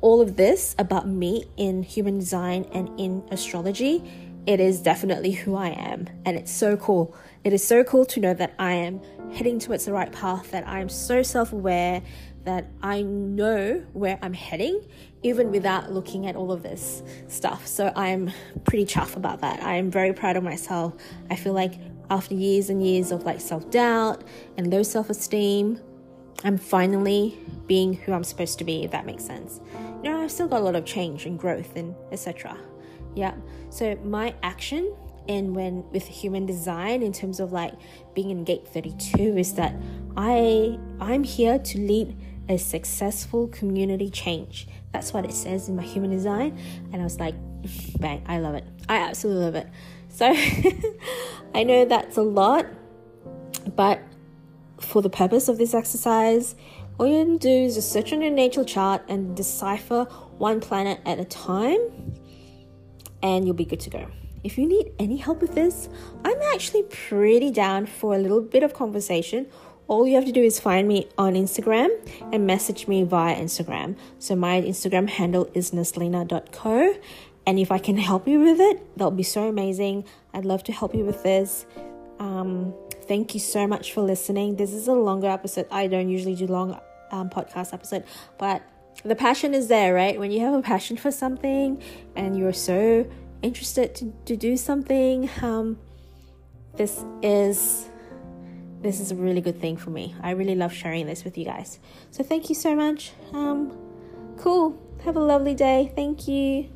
all 0.01 0.21
of 0.21 0.37
this 0.37 0.75
about 0.79 1.09
me 1.09 1.45
in 1.57 1.83
human 1.83 2.19
design 2.19 2.67
and 2.73 2.89
in 3.01 3.23
astrology, 3.31 4.03
it 4.47 4.61
is 4.61 4.81
definitely 4.81 5.31
who 5.31 5.55
I 5.55 5.69
am. 5.69 6.09
And 6.25 6.37
it's 6.37 6.53
so 6.53 6.77
cool. 6.77 7.17
It 7.45 7.53
is 7.53 7.67
so 7.67 7.85
cool 7.85 8.05
to 8.07 8.21
know 8.21 8.35
that 8.35 8.55
I 8.59 8.73
am 8.73 9.01
heading 9.33 9.59
towards 9.59 9.85
the 9.85 9.93
right 9.93 10.13
path, 10.13 10.51
that 10.51 10.67
I 10.67 10.81
am 10.81 10.89
so 10.89 11.23
self 11.23 11.53
aware, 11.53 12.03
that 12.45 12.69
I 12.83 13.03
know 13.03 13.85
where 13.93 14.19
I'm 14.21 14.35
heading, 14.35 14.81
even 15.23 15.51
without 15.51 15.93
looking 15.93 16.27
at 16.27 16.37
all 16.37 16.51
of 16.51 16.63
this 16.63 17.03
stuff. 17.29 17.67
So 17.67 17.93
I'm 17.95 18.31
pretty 18.65 18.85
chuffed 18.85 19.17
about 19.17 19.41
that. 19.41 19.63
I 19.63 19.77
am 19.77 19.91
very 19.91 20.13
proud 20.13 20.37
of 20.37 20.43
myself. 20.43 20.95
I 21.31 21.37
feel 21.37 21.53
like 21.53 21.75
after 22.11 22.35
years 22.35 22.71
and 22.71 22.85
years 22.85 23.13
of 23.13 23.25
like 23.25 23.41
self 23.41 23.71
doubt 23.71 24.23
and 24.57 24.71
low 24.71 24.83
self 24.83 25.11
esteem, 25.11 25.81
I'm 26.45 26.59
finally 26.59 27.39
being 27.67 27.95
who 27.95 28.13
I'm 28.13 28.25
supposed 28.25 28.59
to 28.59 28.65
be, 28.65 28.85
if 28.85 28.91
that 28.91 29.07
makes 29.07 29.25
sense. 29.25 29.61
You 30.03 30.11
know, 30.11 30.23
I've 30.23 30.31
still 30.31 30.49
got 30.49 30.61
a 30.61 30.65
lot 30.65 30.75
of 30.75 30.85
change 30.85 31.27
and 31.27 31.39
growth 31.39 31.77
and 31.77 31.95
etc. 32.11 32.59
Yeah. 33.15 33.35
So 33.71 33.97
my 34.05 34.35
action 34.43 34.95
and 35.29 35.55
when 35.55 35.89
with 35.93 36.05
human 36.07 36.47
design 36.47 37.03
in 37.03 37.13
terms 37.13 37.39
of 37.39 37.53
like 37.53 37.75
being 38.13 38.31
in 38.31 38.43
gate 38.43 38.67
32 38.67 39.39
is 39.39 39.55
that 39.55 39.75
I 40.17 40.79
I'm 41.01 41.23
here 41.23 41.59
to 41.61 41.79
lead 41.79 42.17
a 42.49 42.59
successful 42.59 43.47
community 43.49 44.11
change. 44.11 44.67
That's 44.93 45.13
what 45.13 45.25
it 45.25 45.33
says 45.33 45.69
in 45.69 45.77
my 45.77 45.83
human 45.83 46.11
design. 46.11 46.59
And 46.93 47.01
I 47.01 47.05
was 47.05 47.19
like, 47.19 47.35
bang, 47.99 48.23
I 48.27 48.39
love 48.39 48.55
it. 48.55 48.65
I 48.89 48.97
absolutely 48.99 49.45
love 49.45 49.55
it. 49.55 49.69
So 50.09 50.27
I 51.55 51.65
know 51.65 51.85
that's 51.85 52.17
a 52.17 52.23
lot, 52.23 52.67
but 53.75 54.01
for 54.79 55.01
the 55.01 55.11
purpose 55.11 55.49
of 55.49 55.59
this 55.59 55.75
exercise, 55.75 56.55
all 56.99 57.07
you 57.07 57.25
need 57.25 57.41
to 57.41 57.49
do 57.49 57.65
is 57.65 57.77
just 57.77 57.93
search 57.93 58.13
on 58.13 58.21
your 58.21 58.31
natal 58.31 58.65
chart 58.65 59.03
and 59.09 59.35
decipher 59.37 60.05
one 60.37 60.61
planet 60.61 61.01
at 61.07 61.19
a 61.19 61.25
time, 61.25 61.81
and 63.23 63.47
you'll 63.47 63.55
be 63.55 63.65
good 63.65 63.81
to 63.81 63.91
go. 63.91 64.07
If 64.45 64.59
you 64.59 64.67
need 64.67 64.93
any 64.99 65.17
help 65.17 65.41
with 65.41 65.55
this, 65.55 65.89
I'm 66.25 66.41
actually 66.53 66.83
pretty 66.85 67.51
down 67.51 67.87
for 67.87 68.15
a 68.15 68.19
little 68.19 68.41
bit 68.41 68.63
of 68.63 68.75
conversation 68.75 69.47
all 69.93 70.07
you 70.07 70.15
have 70.15 70.25
to 70.25 70.33
do 70.33 70.43
is 70.43 70.59
find 70.59 70.89
me 70.89 71.07
on 71.19 71.35
Instagram 71.35 71.91
and 72.33 72.47
message 72.47 72.89
me 72.89 73.05
via 73.05 73.37
Instagram. 73.37 73.95
So 74.19 74.35
my 74.35 74.63
Instagram 74.63 75.07
handle 75.07 75.51
is 75.53 75.73
naslina.co 75.73 76.95
And 77.47 77.59
if 77.59 77.71
I 77.71 77.77
can 77.77 77.99
help 77.99 78.27
you 78.27 78.41
with 78.41 78.59
it, 78.59 78.97
that'll 78.97 79.11
be 79.11 79.23
so 79.23 79.49
amazing. 79.49 80.07
I'd 80.33 80.47
love 80.47 80.65
to 80.65 80.73
help 80.73 80.95
you 80.95 81.05
with 81.05 81.23
this. 81.23 81.67
Um, 82.19 82.73
thank 83.03 83.35
you 83.35 83.41
so 83.41 83.67
much 83.67 83.93
for 83.93 84.01
listening. 84.01 84.57
This 84.57 84.73
is 84.73 84.89
a 84.89 84.95
longer 84.95 85.27
episode. 85.27 85.67
I 85.71 85.89
don't 85.89 86.09
usually 86.09 86.37
do 86.37 86.47
long 86.47 86.81
um, 87.11 87.29
podcast 87.29 87.75
episode, 87.75 88.05
but 88.39 88.63
the 89.05 89.15
passion 89.15 89.53
is 89.53 89.69
there, 89.69 89.93
right? 89.93 90.19
When 90.19 90.31
you 90.31 90.41
have 90.41 90.55
a 90.55 90.63
passion 90.63 90.97
for 90.97 91.11
something 91.11 91.83
and 92.17 92.39
you're 92.39 92.55
so 92.55 93.07
interested 93.43 93.95
to, 93.97 94.11
to 94.25 94.37
do 94.39 94.57
something, 94.57 95.29
um, 95.43 95.79
this 96.77 97.05
is 97.21 97.91
this 98.83 99.01
is 99.01 99.13
a 99.13 99.15
really 99.15 99.41
good 99.41 99.61
thing 99.61 99.77
for 99.77 99.91
me. 99.91 100.15
I 100.23 100.31
really 100.33 100.55
love 100.55 100.73
sharing 100.73 101.07
this 101.07 101.25
with 101.25 101.39
you 101.39 101.45
guys. 101.45 101.79
So 102.11 102.23
thank 102.25 102.49
you 102.49 102.55
so 102.55 102.75
much. 102.75 103.13
Um, 103.33 103.77
cool. 104.39 104.79
Have 105.05 105.17
a 105.17 105.21
lovely 105.21 105.55
day. 105.55 105.93
Thank 105.95 106.29
you. 106.29 106.72